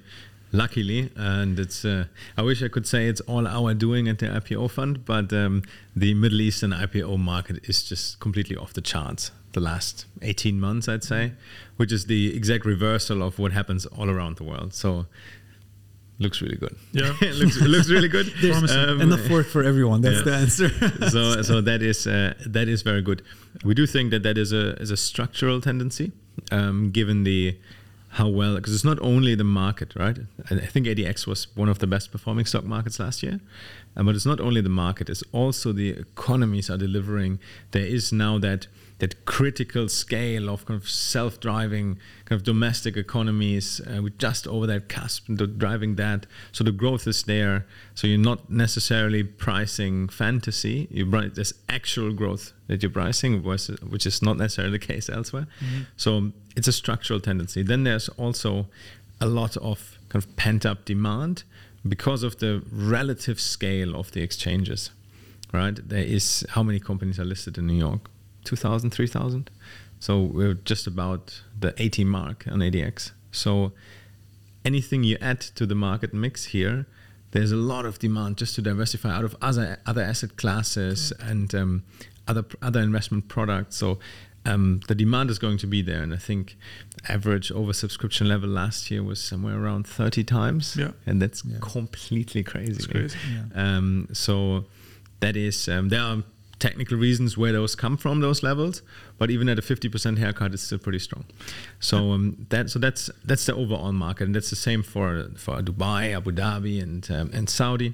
luckily, 0.52 1.12
and 1.16 1.60
it's 1.60 1.86
uh, 1.86 2.06
I 2.38 2.42
wish 2.42 2.64
I 2.64 2.68
could 2.68 2.88
say 2.88 3.08
it's 3.08 3.22
all 3.22 3.48
our 3.48 3.74
doing 3.74 4.08
at 4.08 4.20
the 4.20 4.28
IPO 4.28 4.72
fund, 4.72 5.06
but 5.06 5.32
um, 5.32 5.64
the 5.96 6.14
Middle 6.14 6.42
Eastern 6.42 6.72
IPO 6.72 7.20
market 7.20 7.70
is 7.70 7.84
just 7.84 8.20
completely 8.20 8.58
off 8.58 8.74
the 8.74 8.82
charts 8.82 9.32
the 9.54 9.60
last 9.60 10.06
18 10.22 10.60
months, 10.60 10.88
I'd 10.88 11.04
say, 11.04 11.34
which 11.78 11.92
is 11.92 12.06
the 12.06 12.36
exact 12.36 12.66
reversal 12.66 13.22
of 13.22 13.40
what 13.40 13.52
happens 13.52 13.86
all 13.86 14.10
around 14.10 14.38
the 14.38 14.44
world. 14.44 14.74
So 14.74 15.08
looks 16.22 16.42
really 16.42 16.56
good. 16.56 16.76
Yeah, 16.92 17.14
it 17.22 17.36
looks, 17.36 17.58
it 17.58 17.68
looks 17.68 17.90
really 17.90 18.08
good. 18.08 18.28
um, 18.70 19.02
enough 19.02 19.30
work 19.30 19.48
for 19.48 19.64
everyone. 19.64 20.02
That's 20.02 20.18
yeah. 20.18 20.24
the 20.24 20.36
answer. 20.36 20.70
so, 21.10 21.42
so 21.42 21.62
that 21.62 21.82
is 21.82 22.08
uh, 22.08 22.34
that 22.46 22.68
is 22.68 22.82
very 22.82 23.02
good. 23.02 23.24
We 23.64 23.74
do 23.74 23.86
think 23.86 24.12
that 24.12 24.24
that 24.24 24.38
is 24.38 24.54
a 24.54 24.74
is 24.82 24.92
a 24.92 24.98
structural 24.98 25.60
tendency, 25.62 26.12
um, 26.52 26.92
given 26.92 27.24
the 27.24 27.58
how 28.16 28.28
well 28.28 28.56
because 28.56 28.74
it's 28.74 28.84
not 28.84 29.00
only 29.02 29.36
the 29.36 29.44
market, 29.44 29.94
right? 29.96 30.20
I 30.50 30.56
think 30.56 30.86
ADX 30.86 31.26
was 31.26 31.48
one 31.56 31.70
of 31.70 31.80
the 31.80 31.88
best 31.88 32.12
performing 32.12 32.46
stock 32.46 32.66
markets 32.66 33.00
last 33.00 33.24
year, 33.24 33.40
um, 33.96 34.06
but 34.06 34.16
it's 34.16 34.26
not 34.26 34.40
only 34.40 34.62
the 34.62 34.70
market; 34.70 35.10
it's 35.10 35.24
also 35.32 35.72
the 35.72 35.90
economies 35.90 36.70
are 36.70 36.78
delivering. 36.78 37.40
There 37.72 37.86
is 37.86 38.12
now 38.12 38.38
that 38.40 38.68
that 39.02 39.26
critical 39.26 39.90
scale 39.90 40.48
of 40.48 40.64
kind 40.68 40.80
of 40.80 40.88
self-driving 40.88 41.98
kind 42.26 42.40
of 42.40 42.44
domestic 42.44 42.96
economies 42.96 43.82
uh, 43.88 44.00
we're 44.00 44.10
just 44.10 44.48
over 44.48 44.68
that 44.68 44.90
cusp 44.90 45.28
and 45.28 45.58
driving 45.58 45.96
that. 45.96 46.28
So 46.52 46.64
the 46.64 46.72
growth 46.72 47.08
is 47.08 47.24
there. 47.24 47.66
So 47.96 48.06
you're 48.06 48.20
not 48.20 48.52
necessarily 48.52 49.24
pricing 49.24 50.08
fantasy. 50.08 50.88
You 50.92 51.10
there's 51.30 51.56
actual 51.68 52.14
growth 52.14 52.54
that 52.68 52.84
you're 52.84 52.92
pricing 52.92 53.42
which 53.42 54.06
is 54.06 54.22
not 54.22 54.38
necessarily 54.38 54.78
the 54.78 54.86
case 54.94 55.10
elsewhere. 55.10 55.48
Mm-hmm. 55.60 55.82
so 55.98 56.32
it's 56.56 56.68
a 56.68 56.72
structural 56.72 57.20
tendency. 57.20 57.64
Then 57.64 57.84
there's 57.84 58.08
also 58.10 58.68
a 59.20 59.26
lot 59.26 59.58
of 59.58 59.98
kind 60.10 60.24
of 60.24 60.36
pent 60.36 60.64
up 60.64 60.86
demand 60.86 61.44
because 61.88 62.22
of 62.22 62.38
the 62.38 62.62
relative 62.72 63.40
scale 63.42 63.96
of 63.96 64.12
the 64.12 64.22
exchanges 64.22 64.92
right? 65.54 65.78
There 65.90 66.04
is 66.04 66.46
how 66.52 66.64
many 66.64 66.80
companies 66.80 67.20
are 67.20 67.26
listed 67.26 67.58
in 67.58 67.68
new 67.68 67.74
york 67.74 68.10
2,000, 68.44 68.90
3,000. 68.92 69.50
So 70.00 70.20
we're 70.22 70.56
just 70.56 70.88
about 70.88 71.42
the 71.60 71.74
80 71.78 72.04
mark 72.06 72.46
on 72.48 72.60
ADX. 72.60 73.12
So 73.32 73.72
anything 74.66 75.04
you 75.04 75.18
add 75.22 75.42
to 75.42 75.66
the 75.66 75.76
market 75.76 76.14
mix 76.14 76.46
here, 76.46 76.86
there's 77.32 77.52
a 77.52 77.56
lot 77.58 77.86
of 77.86 78.00
demand 78.00 78.38
just 78.38 78.56
to 78.56 78.62
diversify 78.62 79.10
out 79.16 79.24
of 79.24 79.36
other 79.42 79.80
other 79.86 80.02
asset 80.02 80.36
classes 80.36 81.14
yeah. 81.20 81.28
and 81.30 81.56
um, 81.56 81.84
other 82.28 82.44
other 82.62 82.82
investment 82.82 83.28
products. 83.30 83.78
So 83.78 84.00
um, 84.46 84.82
the 84.88 84.96
demand 84.96 85.30
is 85.30 85.38
going 85.40 85.58
to 85.60 85.68
be 85.68 85.82
there, 85.84 86.02
and 86.02 86.14
I 86.14 86.18
think 86.18 86.58
average 87.08 87.50
oversubscription 87.50 88.28
level 88.28 88.50
last 88.50 88.90
year 88.90 89.04
was 89.04 89.24
somewhere 89.24 89.56
around 89.64 89.86
30 89.88 90.24
times, 90.24 90.76
Yeah. 90.78 90.92
and 91.06 91.22
that's 91.22 91.46
Yeah. 91.46 91.58
completely 91.62 92.44
crazy. 92.44 92.72
It's 92.74 92.88
crazy. 92.88 93.18
Yeah. 93.32 93.78
Um, 93.78 94.08
so 94.14 94.66
that 95.20 95.38
is 95.38 95.70
um, 95.70 95.90
there 95.90 96.02
are 96.02 96.24
technical 96.62 96.98
reasons 96.98 97.38
where 97.38 97.52
those 97.52 97.76
come 97.76 97.98
from 97.98 98.22
those 98.22 98.44
levels, 98.44 98.82
but 99.18 99.30
even 99.30 99.50
at 99.50 99.60
a 99.60 99.62
50% 99.62 100.18
haircut, 100.18 100.54
it's 100.54 100.64
still 100.64 100.78
pretty 100.78 101.00
strong. 101.00 101.26
So 101.80 102.12
um, 102.12 102.46
that 102.50 102.70
so 102.70 102.80
that's 102.80 103.10
that's 103.26 103.46
the 103.46 103.56
overall 103.56 103.92
market, 103.92 104.26
and 104.26 104.36
that's 104.36 104.52
the 104.52 104.56
same 104.56 104.84
for 104.84 105.30
for 105.36 105.62
Dubai, 105.62 106.16
Abu 106.16 106.32
Dhabi, 106.32 106.82
and 106.82 107.10
um, 107.12 107.30
and 107.34 107.50
Saudi. 107.50 107.94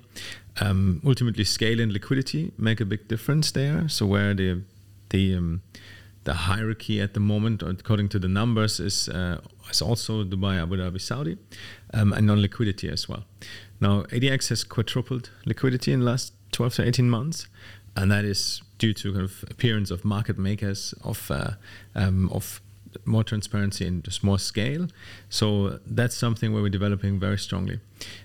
Um, 0.59 1.01
ultimately, 1.05 1.43
scale 1.43 1.79
and 1.79 1.91
liquidity 1.91 2.51
make 2.57 2.79
a 2.81 2.85
big 2.85 3.07
difference 3.07 3.51
there. 3.51 3.87
So 3.89 4.05
where 4.05 4.33
the 4.33 4.61
the 5.09 5.35
um, 5.35 5.61
the 6.25 6.33
hierarchy 6.33 6.99
at 7.01 7.13
the 7.13 7.21
moment, 7.21 7.63
according 7.63 8.09
to 8.09 8.19
the 8.19 8.27
numbers, 8.27 8.79
is 8.79 9.09
uh, 9.09 9.39
is 9.71 9.81
also 9.81 10.23
Dubai, 10.23 10.61
Abu 10.61 10.75
Dhabi, 10.77 10.99
Saudi, 10.99 11.37
um, 11.93 12.13
and 12.13 12.29
on 12.29 12.41
liquidity 12.41 12.89
as 12.89 13.07
well. 13.09 13.23
Now, 13.79 14.03
ADX 14.11 14.49
has 14.49 14.63
quadrupled 14.63 15.29
liquidity 15.45 15.93
in 15.93 15.99
the 15.99 16.05
last 16.05 16.33
12 16.51 16.75
to 16.75 16.87
18 16.87 17.09
months, 17.09 17.47
and 17.97 18.11
that 18.11 18.25
is 18.25 18.61
due 18.77 18.93
to 18.93 19.11
kind 19.11 19.25
of 19.25 19.43
appearance 19.49 19.91
of 19.91 20.05
market 20.05 20.37
makers, 20.37 20.93
of 21.03 21.29
uh, 21.31 21.51
um, 21.95 22.29
of 22.31 22.61
more 23.05 23.23
transparency 23.23 23.85
and 23.85 24.03
just 24.03 24.23
more 24.23 24.39
scale. 24.39 24.87
So 25.29 25.79
that's 25.85 26.15
something 26.15 26.53
where 26.53 26.61
we're 26.61 26.69
developing 26.69 27.19
very 27.19 27.37
strongly. 27.37 27.79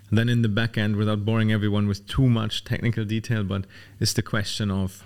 And 0.08 0.18
then 0.18 0.28
in 0.28 0.42
the 0.42 0.48
back 0.48 0.78
end, 0.78 0.96
without 0.96 1.24
boring 1.24 1.52
everyone 1.52 1.88
with 1.88 2.06
too 2.06 2.28
much 2.28 2.64
technical 2.64 3.04
detail, 3.04 3.44
but 3.44 3.64
it's 4.00 4.12
the 4.12 4.22
question 4.22 4.70
of 4.70 5.02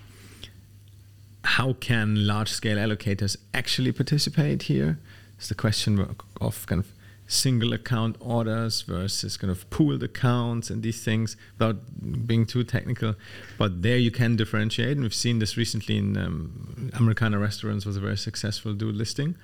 how 1.45 1.75
can 1.75 2.27
large 2.27 2.51
scale 2.51 2.77
allocators 2.77 3.37
actually 3.55 3.93
participate 3.93 4.65
here? 4.65 4.99
It's 5.39 5.49
the 5.49 5.55
question 5.55 5.99
of- 6.01 6.17
of 6.41 6.67
kind 6.67 6.81
of 6.81 6.93
single 7.27 7.73
account 7.73 8.17
orders 8.21 8.83
versus 8.83 9.37
kind 9.37 9.51
of 9.51 9.69
pooled 9.71 10.03
accounts 10.03 10.71
and 10.71 10.83
these 10.83 11.03
things 11.03 11.37
without 11.59 11.77
being 12.27 12.47
too 12.47 12.65
technical. 12.65 13.15
But 13.59 13.83
there 13.83 13.97
you 13.97 14.11
can 14.11 14.37
differentiate. 14.37 14.93
And 14.93 15.03
we've 15.03 15.15
seen 15.15 15.39
this 15.39 15.57
recently 15.57 15.99
in 15.99 16.17
um, 16.17 16.91
Americana 16.95 17.39
Restaurants 17.39 17.85
was 17.85 17.97
a 17.97 18.01
very 18.01 18.17
successful 18.17 18.75
dual 18.75 18.93
listing 18.93 19.37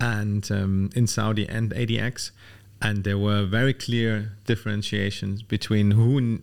and 0.00 0.50
um, 0.50 0.90
in 0.94 1.06
Saudi 1.06 1.48
and 1.48 1.70
ADX. 1.70 2.32
And 2.80 3.04
there 3.04 3.18
were 3.18 3.44
very 3.44 3.72
clear 3.74 4.32
differentiations 4.44 5.42
between 5.42 5.92
who, 5.92 6.40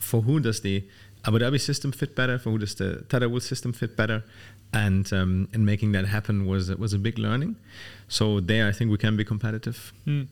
for 0.00 0.22
who 0.22 0.40
does 0.40 0.62
the 0.62 0.84
Abu 1.26 1.38
Dhabi 1.38 1.60
system 1.60 1.92
fit 1.92 2.14
better, 2.14 2.38
for 2.38 2.50
who 2.50 2.58
does 2.58 2.74
the 2.74 3.04
Tadawul 3.08 3.40
system 3.40 3.72
fit 3.72 3.96
better, 3.96 4.24
and 4.72 5.10
um, 5.12 5.48
and 5.52 5.64
making 5.64 5.92
that 5.92 6.06
happen 6.06 6.46
was 6.46 6.74
was 6.76 6.92
a 6.92 6.98
big 6.98 7.18
learning. 7.18 7.56
So 8.08 8.40
there, 8.40 8.68
I 8.68 8.72
think 8.72 8.90
we 8.90 8.98
can 8.98 9.16
be 9.16 9.24
competitive. 9.24 9.92
Mm. 10.06 10.28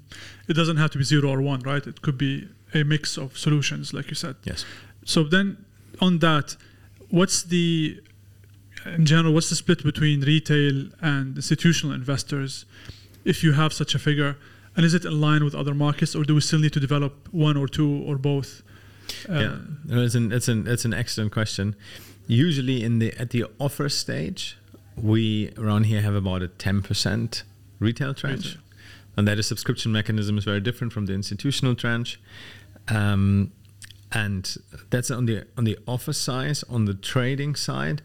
It 0.49 0.55
doesn't 0.55 0.77
have 0.77 0.91
to 0.91 0.99
be 0.99 1.05
zero 1.05 1.31
or 1.31 1.41
one, 1.41 1.61
right? 1.61 1.87
It 1.87 2.03
could 2.03 2.19
be 2.19 2.49
a 2.75 2.85
mix 2.85 3.17
of 3.17 3.39
solutions, 3.39 3.95
like 3.95 4.09
you 4.09 4.15
said. 4.15 4.37
Yes. 4.45 4.65
So 5.05 5.25
then, 5.25 5.65
on 6.01 6.19
that, 6.19 6.57
what's 7.11 7.43
the 7.43 8.01
in 8.85 9.07
general, 9.07 9.33
what's 9.33 9.49
the 9.49 9.57
split 9.57 9.83
between 9.85 10.21
retail 10.23 10.89
and 11.01 11.37
institutional 11.37 11.95
investors, 11.95 12.65
if 13.25 13.43
you 13.45 13.53
have 13.53 13.73
such 13.73 13.95
a 13.95 13.99
figure, 13.99 14.37
and 14.77 14.85
is 14.85 14.95
it 14.95 15.05
in 15.05 15.21
line 15.21 15.45
with 15.45 15.55
other 15.55 15.75
markets, 15.75 16.15
or 16.15 16.25
do 16.25 16.35
we 16.35 16.41
still 16.41 16.59
need 16.59 16.73
to 16.73 16.81
develop 16.81 17.29
one 17.33 17.57
or 17.57 17.69
two 17.69 18.03
or 18.07 18.17
both? 18.17 18.63
Uh, 19.29 19.33
yeah, 19.87 20.05
it's 20.05 20.15
an 20.15 20.33
it's 20.33 20.49
an 20.49 20.67
it's 20.67 20.85
an 20.85 20.95
excellent 20.95 21.33
question. 21.33 21.75
Usually, 22.27 22.83
in 22.83 22.99
the 22.99 23.12
at 23.19 23.31
the 23.31 23.45
offer 23.59 23.88
stage, 23.88 24.57
we 24.97 25.51
around 25.59 25.85
here 25.85 26.01
have 26.03 26.15
about 26.15 26.43
a 26.43 26.49
ten 26.49 26.83
percent 26.83 27.43
retail 27.79 28.15
tranche, 28.15 28.45
Retail. 28.47 28.62
and 29.17 29.29
that 29.29 29.38
is 29.38 29.47
subscription 29.47 29.93
mechanism 29.93 30.38
is 30.38 30.45
very 30.45 30.61
different 30.61 30.93
from 30.93 31.07
the 31.07 31.12
institutional 31.15 31.75
tranche. 31.75 32.21
Um, 32.88 33.53
and 34.12 34.57
that's 34.91 35.11
on 35.11 35.27
the 35.27 35.45
on 35.57 35.65
the 35.65 35.79
offer 35.87 36.12
side. 36.12 36.59
On 36.69 36.85
the 36.85 36.95
trading 36.95 37.55
side, 37.55 38.03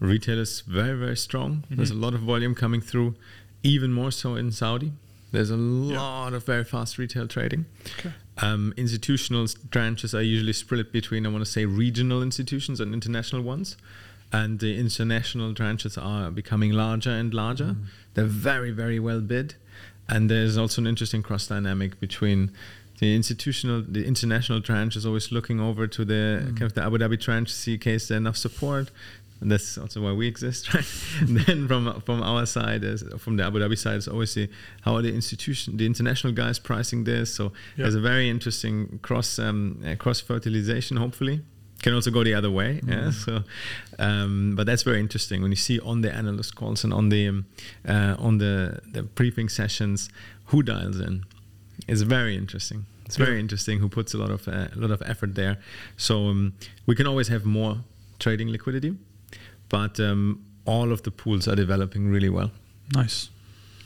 retail 0.00 0.38
is 0.38 0.60
very 0.62 0.96
very 0.96 1.16
strong. 1.16 1.64
There's 1.70 1.90
a 1.90 1.94
lot 1.94 2.14
of 2.14 2.20
volume 2.20 2.54
coming 2.54 2.80
through, 2.80 3.14
even 3.62 3.92
more 3.92 4.10
so 4.12 4.34
in 4.36 4.52
Saudi. 4.52 4.92
There's 5.32 5.50
a 5.50 5.56
lot 5.56 6.32
of 6.32 6.46
very 6.46 6.64
fast 6.64 6.96
retail 6.96 7.26
trading. 7.28 7.66
Okay. 7.98 8.12
Um, 8.40 8.72
institutional 8.76 9.44
tranches 9.46 10.14
are 10.14 10.22
usually 10.22 10.52
split 10.52 10.92
between, 10.92 11.26
I 11.26 11.28
want 11.28 11.44
to 11.44 11.50
say, 11.50 11.64
regional 11.64 12.22
institutions 12.22 12.80
and 12.80 12.94
international 12.94 13.42
ones. 13.42 13.76
And 14.32 14.60
the 14.60 14.78
international 14.78 15.54
tranches 15.54 16.00
are 16.02 16.30
becoming 16.30 16.72
larger 16.72 17.10
and 17.10 17.32
larger. 17.32 17.76
They're 18.14 18.24
very, 18.24 18.70
very 18.70 19.00
well 19.00 19.20
bid. 19.20 19.54
And 20.08 20.30
there's 20.30 20.56
also 20.56 20.82
an 20.82 20.86
interesting 20.86 21.22
cross 21.22 21.46
dynamic 21.46 21.98
between 21.98 22.52
the 22.98 23.14
institutional, 23.14 23.82
the 23.86 24.04
international 24.04 24.60
tranche 24.60 24.96
is 24.96 25.06
always 25.06 25.30
looking 25.30 25.60
over 25.60 25.86
to 25.86 26.04
the 26.04 26.40
kind 26.56 26.62
of 26.62 26.74
the 26.74 26.82
Abu 26.82 26.98
Dhabi 26.98 27.20
tranche 27.20 27.50
to 27.50 27.54
see 27.56 27.78
case 27.78 28.08
there's 28.08 28.18
enough 28.18 28.36
support. 28.36 28.90
And 29.40 29.50
that's 29.52 29.78
also 29.78 30.00
why 30.02 30.12
we 30.12 30.26
exist, 30.26 30.74
right? 30.74 30.84
and 31.20 31.36
then 31.38 31.68
from 31.68 32.00
from 32.00 32.22
our 32.22 32.44
side, 32.46 32.82
is, 32.82 33.04
from 33.18 33.36
the 33.36 33.44
Abu 33.44 33.58
Dhabi 33.60 33.76
side, 33.78 33.96
is 33.98 34.08
always 34.08 34.36
how 34.82 34.96
are 34.96 35.02
the 35.02 35.14
institution, 35.14 35.76
the 35.76 35.86
international 35.86 36.32
guys 36.32 36.58
pricing 36.58 37.04
this. 37.04 37.34
So 37.34 37.44
Yeah. 37.44 37.84
there's 37.84 37.94
a 37.94 38.00
very 38.00 38.28
interesting 38.28 38.98
cross 39.02 39.38
um, 39.38 39.80
uh, 39.86 39.94
cross 39.96 40.20
fertilization. 40.20 40.96
Hopefully, 40.96 41.40
can 41.82 41.94
also 41.94 42.10
go 42.10 42.24
the 42.24 42.34
other 42.34 42.50
way. 42.50 42.80
Yeah. 42.84 43.12
So, 43.12 43.44
um, 43.98 44.54
but 44.56 44.66
that's 44.66 44.82
very 44.82 44.98
interesting 45.00 45.42
when 45.42 45.52
you 45.52 45.56
see 45.56 45.78
on 45.80 46.00
the 46.02 46.12
analyst 46.12 46.54
calls 46.56 46.84
and 46.84 46.92
on 46.92 47.08
the 47.10 47.28
um, 47.28 47.44
uh, 47.86 48.16
on 48.18 48.38
the 48.38 48.80
the 48.92 49.02
briefing 49.02 49.48
sessions 49.48 50.10
who 50.46 50.62
dials 50.62 50.98
in. 51.00 51.24
It's 51.86 52.02
very 52.02 52.34
interesting. 52.36 52.86
It's 53.06 53.16
very 53.16 53.34
Yeah. 53.34 53.40
interesting 53.44 53.78
who 53.80 53.88
puts 53.88 54.14
a 54.14 54.18
lot 54.18 54.30
of 54.30 54.48
uh, 54.48 54.52
a 54.76 54.78
lot 54.78 54.90
of 54.90 55.00
effort 55.02 55.34
there. 55.34 55.56
So 55.96 56.28
um, 56.28 56.52
we 56.86 56.94
can 56.94 57.06
always 57.06 57.28
have 57.28 57.44
more 57.44 57.76
trading 58.18 58.50
liquidity, 58.50 58.94
but 59.68 59.98
um, 60.00 60.44
all 60.64 60.92
of 60.92 61.02
the 61.02 61.10
pools 61.10 61.46
are 61.48 61.56
developing 61.56 62.10
really 62.10 62.28
well. 62.28 62.50
Nice. 62.94 63.30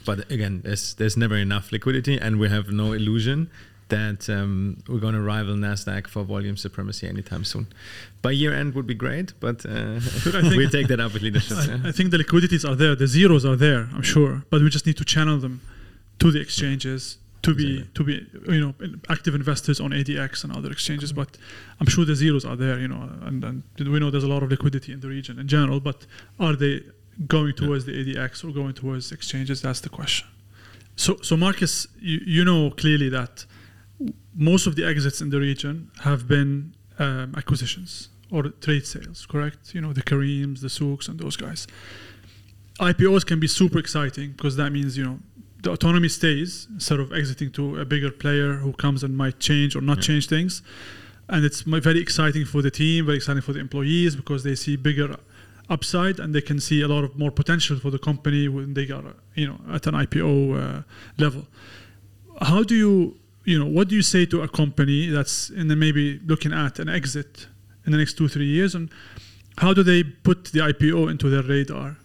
But 0.05 0.29
again, 0.31 0.61
there's 0.63 0.93
there's 0.95 1.15
never 1.17 1.37
enough 1.37 1.71
liquidity, 1.71 2.17
and 2.19 2.39
we 2.39 2.49
have 2.49 2.71
no 2.71 2.91
illusion 2.93 3.49
that 3.89 4.27
um, 4.29 4.77
we're 4.87 4.99
going 4.99 5.13
to 5.13 5.21
rival 5.21 5.55
Nasdaq 5.55 6.07
for 6.07 6.23
volume 6.23 6.57
supremacy 6.57 7.07
anytime 7.07 7.43
soon. 7.43 7.67
By 8.21 8.31
year 8.31 8.53
end 8.53 8.73
would 8.75 8.87
be 8.87 8.95
great, 8.95 9.33
but 9.39 9.65
uh, 9.65 9.99
But 10.23 10.35
I 10.35 10.41
think- 10.49 10.55
we 10.55 10.67
take 10.69 10.87
that 10.87 10.99
up 10.99 11.13
with 11.13 11.21
leadership. 11.21 11.57
I, 11.57 11.65
yeah. 11.65 11.79
I 11.85 11.91
think 11.91 12.09
the 12.11 12.17
liquidities 12.17 12.65
are 12.65 12.75
there, 12.75 12.95
the 12.95 13.07
zeros 13.07 13.45
are 13.45 13.55
there, 13.57 13.89
I'm 13.93 14.01
sure, 14.01 14.43
but 14.49 14.61
we 14.61 14.69
just 14.69 14.85
need 14.85 14.97
to 14.97 15.05
channel 15.05 15.37
them 15.37 15.61
to 16.19 16.31
the 16.31 16.39
exchanges 16.41 17.17
to 17.43 17.53
be 17.53 17.79
Exactly. 17.79 17.93
to 17.93 18.03
be 18.03 18.15
you 18.53 18.61
know 18.61 18.73
active 19.09 19.35
investors 19.35 19.79
on 19.79 19.91
ADX 19.91 20.43
and 20.43 20.55
other 20.55 20.71
exchanges. 20.71 21.11
But 21.13 21.37
I'm 21.79 21.87
sure 21.87 22.05
the 22.05 22.15
zeros 22.15 22.45
are 22.45 22.55
there, 22.55 22.79
you 22.79 22.87
know, 22.87 23.01
and, 23.21 23.43
and 23.43 23.63
we 23.77 23.99
know 23.99 24.09
there's 24.09 24.23
a 24.23 24.33
lot 24.35 24.43
of 24.43 24.49
liquidity 24.49 24.91
in 24.93 24.99
the 25.01 25.09
region 25.09 25.39
in 25.39 25.47
general. 25.47 25.79
But 25.79 26.05
are 26.39 26.55
they 26.55 26.81
going 27.27 27.53
towards 27.53 27.85
the 27.85 27.91
ADX 27.91 28.43
or 28.43 28.51
going 28.51 28.73
towards 28.73 29.11
exchanges? 29.11 29.61
That's 29.61 29.81
the 29.81 29.89
question. 29.89 30.27
So, 30.95 31.17
so 31.21 31.35
Markus, 31.35 31.87
you, 31.99 32.19
you 32.25 32.45
know 32.45 32.71
clearly 32.71 33.09
that 33.09 33.45
most 34.35 34.67
of 34.67 34.75
the 34.75 34.85
exits 34.85 35.21
in 35.21 35.29
the 35.29 35.39
region 35.39 35.91
have 36.03 36.27
been 36.27 36.73
um, 36.99 37.33
acquisitions 37.35 38.09
or 38.31 38.43
trade 38.65 38.85
sales, 38.85 39.25
correct? 39.25 39.73
You 39.75 39.81
know, 39.81 39.93
the 39.93 40.01
Careems, 40.01 40.61
the 40.61 40.67
Souqs, 40.67 41.07
and 41.07 41.19
those 41.19 41.35
guys. 41.35 41.67
IPOs 42.79 43.25
can 43.25 43.39
be 43.39 43.47
super 43.47 43.77
exciting 43.77 44.31
because 44.31 44.55
that 44.55 44.71
means, 44.71 44.97
you 44.97 45.05
know, 45.05 45.19
the 45.63 45.71
autonomy 45.71 46.09
stays 46.09 46.67
instead 46.73 46.99
of 46.99 47.11
exiting 47.13 47.49
to 47.51 47.79
a 47.79 47.85
bigger 47.85 48.11
player 48.11 48.55
who 48.55 48.73
comes 48.73 49.03
and 49.03 49.17
might 49.17 49.39
change 49.39 49.75
or 49.75 49.81
not 49.81 49.97
Yeah. 49.97 50.03
change 50.09 50.27
things. 50.27 50.61
And 51.29 51.45
it's 51.45 51.61
very 51.61 51.99
exciting 51.99 52.45
for 52.45 52.61
the 52.61 52.69
team, 52.69 53.05
very 53.05 53.17
exciting 53.17 53.41
for 53.41 53.53
the 53.53 53.59
employees 53.59 54.15
because 54.15 54.43
they 54.43 54.55
see 54.55 54.75
bigger 54.75 55.15
upside 55.69 56.19
and 56.19 56.35
they 56.35 56.41
can 56.41 56.59
see 56.59 56.81
a 56.81 56.87
lot 56.87 57.03
of 57.05 57.17
more 57.17 57.31
potential 57.31 57.79
for 57.79 57.89
the 57.89 57.97
company 57.97 58.47
when 58.49 58.73
they 58.73 58.89
are 58.91 59.15
you 59.35 59.47
know, 59.47 59.59
at 59.71 59.87
an 59.87 59.95
IPO 59.95 60.31
uh, 60.59 60.81
level. 61.17 61.47
How 62.41 62.61
do 62.63 62.75
you, 62.75 63.17
you 63.45 63.57
know, 63.57 63.65
what 63.65 63.87
do 63.87 63.95
you 63.95 64.01
say 64.01 64.25
to 64.25 64.41
a 64.41 64.47
company 64.49 65.07
that's 65.07 65.49
in 65.49 65.69
the 65.69 65.75
maybe 65.75 66.19
looking 66.25 66.51
at 66.51 66.77
an 66.79 66.89
exit 66.89 67.47
in 67.85 67.91
the 67.93 67.97
next 67.97 68.17
two, 68.17 68.27
three 68.27 68.47
years? 68.47 68.75
And 68.75 68.89
how 69.59 69.73
do 69.73 69.81
they 69.83 70.03
put 70.03 70.45
the 70.45 70.59
IPO 70.59 71.09
into 71.09 71.29
their 71.29 71.43
radar? 71.43 71.97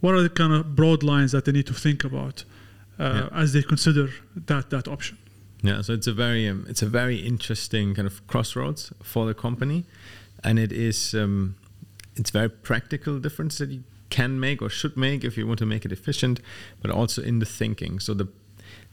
What 0.00 0.14
are 0.14 0.22
the 0.22 0.28
kind 0.28 0.52
of 0.52 0.74
broad 0.74 1.02
lines 1.04 1.30
that 1.32 1.44
they 1.44 1.52
need 1.52 1.66
to 1.66 1.74
think 1.74 2.02
about 2.02 2.44
uh, 2.98 3.28
as 3.32 3.52
they 3.52 3.62
consider 3.62 4.10
that, 4.34 4.70
that 4.70 4.88
option? 4.88 5.18
Yeah, 5.62 5.80
so 5.80 5.94
it's 5.94 6.06
a 6.06 6.12
very 6.12 6.46
um, 6.46 6.66
it's 6.68 6.82
a 6.82 6.86
very 6.86 7.16
interesting 7.16 7.94
kind 7.94 8.06
of 8.06 8.26
crossroads 8.26 8.92
for 9.02 9.24
the 9.24 9.32
company, 9.32 9.86
and 10.42 10.58
it 10.58 10.72
is 10.72 11.14
um, 11.14 11.56
it's 12.16 12.30
very 12.30 12.50
practical 12.50 13.18
difference 13.18 13.56
that 13.58 13.70
you 13.70 13.82
can 14.10 14.38
make 14.38 14.60
or 14.60 14.68
should 14.68 14.96
make 14.96 15.24
if 15.24 15.38
you 15.38 15.46
want 15.46 15.58
to 15.60 15.66
make 15.66 15.86
it 15.86 15.92
efficient, 15.92 16.40
but 16.82 16.90
also 16.90 17.22
in 17.22 17.38
the 17.38 17.46
thinking. 17.46 17.98
So 17.98 18.12
the 18.12 18.28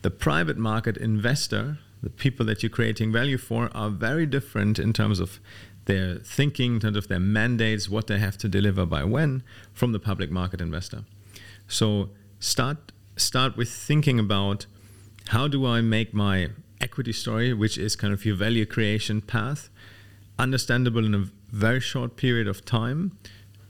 the 0.01 0.09
private 0.09 0.57
market 0.57 0.95
investor, 0.97 1.77
the 2.01 2.09
people 2.09 2.45
that 2.45 2.63
you're 2.63 2.69
creating 2.69 3.11
value 3.11 3.37
for, 3.37 3.69
are 3.75 3.89
very 3.89 4.25
different 4.25 4.79
in 4.79 4.93
terms 4.93 5.19
of 5.19 5.39
their 5.85 6.15
thinking, 6.19 6.75
in 6.75 6.79
terms 6.79 6.97
of 6.97 7.07
their 7.07 7.19
mandates, 7.19 7.89
what 7.89 8.07
they 8.07 8.17
have 8.19 8.37
to 8.37 8.47
deliver 8.47 8.85
by 8.85 9.03
when, 9.03 9.43
from 9.73 9.91
the 9.91 9.99
public 9.99 10.31
market 10.31 10.61
investor. 10.61 11.03
So 11.67 12.09
start 12.39 12.77
start 13.15 13.57
with 13.57 13.69
thinking 13.69 14.19
about 14.19 14.65
how 15.27 15.47
do 15.47 15.65
I 15.65 15.81
make 15.81 16.13
my 16.13 16.49
equity 16.79 17.13
story, 17.13 17.53
which 17.53 17.77
is 17.77 17.95
kind 17.95 18.13
of 18.13 18.25
your 18.25 18.35
value 18.35 18.65
creation 18.65 19.21
path, 19.21 19.69
understandable 20.39 21.05
in 21.05 21.13
a 21.13 21.25
very 21.49 21.79
short 21.79 22.15
period 22.15 22.47
of 22.47 22.65
time 22.65 23.17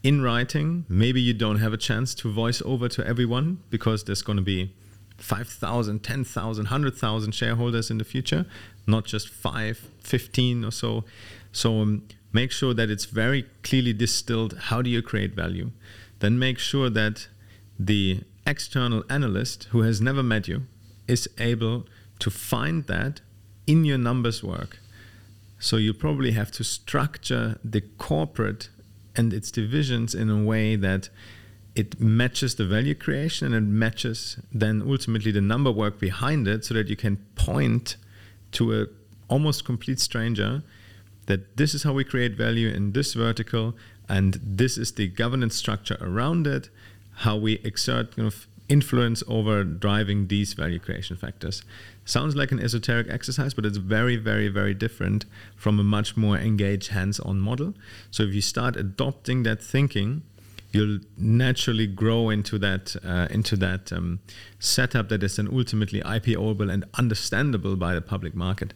in 0.04 0.22
writing. 0.22 0.86
Maybe 0.88 1.22
you 1.22 1.34
don't 1.34 1.60
have 1.60 1.74
a 1.74 1.78
chance 1.78 2.16
to 2.16 2.32
voice 2.32 2.62
over 2.64 2.88
to 2.90 3.06
everyone 3.06 3.60
because 3.70 4.04
there's 4.04 4.22
going 4.22 4.38
to 4.38 4.44
be 4.44 4.74
5,000, 5.18 6.04
10,000, 6.04 6.64
100,000 6.64 7.32
shareholders 7.32 7.92
in 7.92 7.98
the 7.98 8.04
future, 8.04 8.46
not 8.88 9.06
just 9.06 9.30
5, 9.30 9.90
15 10.00 10.66
or 10.66 10.72
so. 10.72 11.04
So 11.52 11.82
um, 11.82 12.08
make 12.34 12.52
sure 12.52 12.74
that 12.74 12.90
it's 12.90 13.06
very 13.06 13.46
clearly 13.64 13.94
distilled. 13.94 14.58
How 14.58 14.82
do 14.82 14.90
you 14.90 15.02
create 15.02 15.36
value? 15.36 15.72
Then 16.20 16.40
make 16.40 16.58
sure 16.58 16.90
that 16.90 17.28
the 17.78 18.22
external 18.46 19.04
analyst 19.10 19.66
who 19.72 19.82
has 19.82 20.02
never 20.02 20.24
met 20.24 20.48
you 20.48 20.64
is 21.08 21.30
able 21.38 21.86
to 22.20 22.30
find 22.30 22.88
that 22.88 23.22
in 23.68 23.86
your 23.86 23.98
numbers 23.98 24.44
work. 24.44 24.80
So 25.60 25.78
you 25.78 25.94
probably 25.94 26.32
have 26.32 26.52
to 26.52 26.64
structure 26.64 27.60
the 27.64 27.82
corporate 27.82 28.70
and 29.16 29.34
its 29.34 29.52
divisions 29.52 30.16
in 30.16 30.30
a 30.30 30.44
way 30.44 30.76
that 30.76 31.10
it 31.76 32.00
matches 32.00 32.56
the 32.56 32.66
value 32.66 32.96
creation 32.96 33.54
and 33.54 33.68
it 33.68 33.72
matches 33.72 34.40
then 34.52 34.84
ultimately 34.86 35.32
the 35.32 35.42
number 35.42 35.72
work 35.72 36.00
behind 36.00 36.48
it 36.48 36.66
so 36.66 36.74
that 36.74 36.88
you 36.90 36.96
can 36.96 37.18
point 37.36 37.96
to 38.52 38.82
a 38.82 38.86
almost 39.30 39.64
complete 39.64 40.00
stranger 40.00 40.62
that 41.28 41.56
this 41.56 41.74
is 41.74 41.84
how 41.84 41.94
we 41.94 42.04
create 42.04 42.34
value 42.36 42.68
in 42.68 42.92
this 42.92 43.14
vertical 43.14 43.74
and 44.10 44.40
this 44.44 44.78
is 44.78 44.94
the 44.94 45.08
governance 45.08 45.56
structure 45.56 45.98
around 46.02 46.46
it 46.46 46.70
how 47.18 47.38
we 47.38 47.54
exert 47.64 48.16
kind 48.16 48.28
of 48.28 48.48
influence 48.70 49.22
over 49.28 49.64
driving 49.66 50.28
these 50.28 50.54
value 50.54 50.80
creation 50.80 51.18
factors 51.18 51.62
sounds 52.06 52.36
like 52.38 52.54
an 52.54 52.60
esoteric 52.60 53.08
exercise 53.10 53.54
but 53.54 53.66
it's 53.66 53.78
very 53.78 54.16
very 54.16 54.48
very 54.48 54.74
different 54.74 55.26
from 55.58 55.78
a 55.78 55.84
much 55.84 56.16
more 56.16 56.38
engaged 56.38 56.92
hands-on 56.92 57.40
model 57.40 57.74
so 58.12 58.24
if 58.24 58.34
you 58.34 58.42
start 58.42 58.78
adopting 58.78 59.44
that 59.44 59.62
thinking 59.62 60.24
you'll 60.72 61.00
naturally 61.18 61.88
grow 61.88 62.30
into 62.30 62.58
that 62.58 62.96
uh, 63.04 63.28
into 63.30 63.56
that 63.58 63.92
um, 63.92 64.20
setup 64.60 65.10
that 65.10 65.24
is 65.24 65.36
then 65.36 65.50
ultimately 65.52 66.02
IPOable 66.02 66.72
and 66.72 66.86
understandable 66.98 67.76
by 67.76 67.94
the 67.94 68.02
public 68.02 68.34
market. 68.36 68.74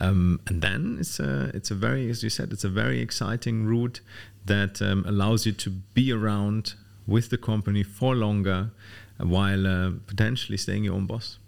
Um, 0.00 0.40
and 0.46 0.62
then 0.62 0.98
it's 1.00 1.20
a 1.20 1.50
it's 1.54 1.70
a 1.70 1.74
very 1.74 2.08
as 2.08 2.22
you 2.22 2.30
said 2.30 2.52
it's 2.52 2.64
a 2.64 2.68
very 2.68 3.00
exciting 3.00 3.66
route 3.66 4.00
that 4.46 4.80
um, 4.80 5.04
allows 5.06 5.44
you 5.46 5.52
to 5.52 5.70
be 5.70 6.12
around 6.12 6.74
with 7.06 7.30
the 7.30 7.38
company 7.38 7.82
for 7.82 8.14
longer 8.14 8.70
while 9.18 9.66
uh, 9.66 9.90
potentially 10.06 10.56
staying 10.56 10.84
your 10.84 10.94
own 10.94 11.06
boss. 11.06 11.38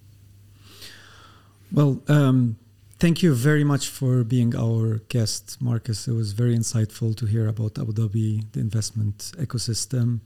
Well, 1.73 2.03
um, 2.09 2.57
Thank 3.05 3.23
you 3.23 3.35
very 3.35 3.65
much 3.65 3.89
for 3.89 4.25
being 4.25 4.57
our 4.57 4.99
guest, 5.09 5.59
Markus. 5.61 6.09
It 6.09 6.13
was 6.13 6.33
very 6.33 6.57
insightful 6.57 7.15
to 7.17 7.27
hear 7.27 7.49
about 7.49 7.79
Abu 7.79 7.93
Dhabi, 7.93 8.51
the 8.53 8.61
investment 8.61 9.33
ecosystem. 9.37 10.21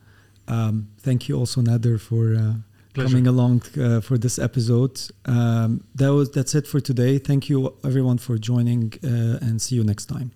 Um, 0.46 0.88
thank 1.00 1.28
you 1.28 1.36
also, 1.36 1.60
Nader, 1.60 1.98
for 1.98 2.34
uh, 2.34 2.54
coming 2.94 3.26
along 3.26 3.62
uh, 3.80 4.00
for 4.00 4.16
this 4.18 4.38
episode. 4.38 5.00
Um, 5.24 5.82
that 5.94 6.12
was 6.12 6.30
that's 6.30 6.54
it 6.54 6.66
for 6.66 6.78
today. 6.78 7.18
Thank 7.18 7.48
you, 7.48 7.74
everyone, 7.84 8.18
for 8.18 8.38
joining, 8.38 8.92
uh, 9.02 9.44
and 9.44 9.60
see 9.60 9.74
you 9.74 9.82
next 9.82 10.06
time. 10.06 10.30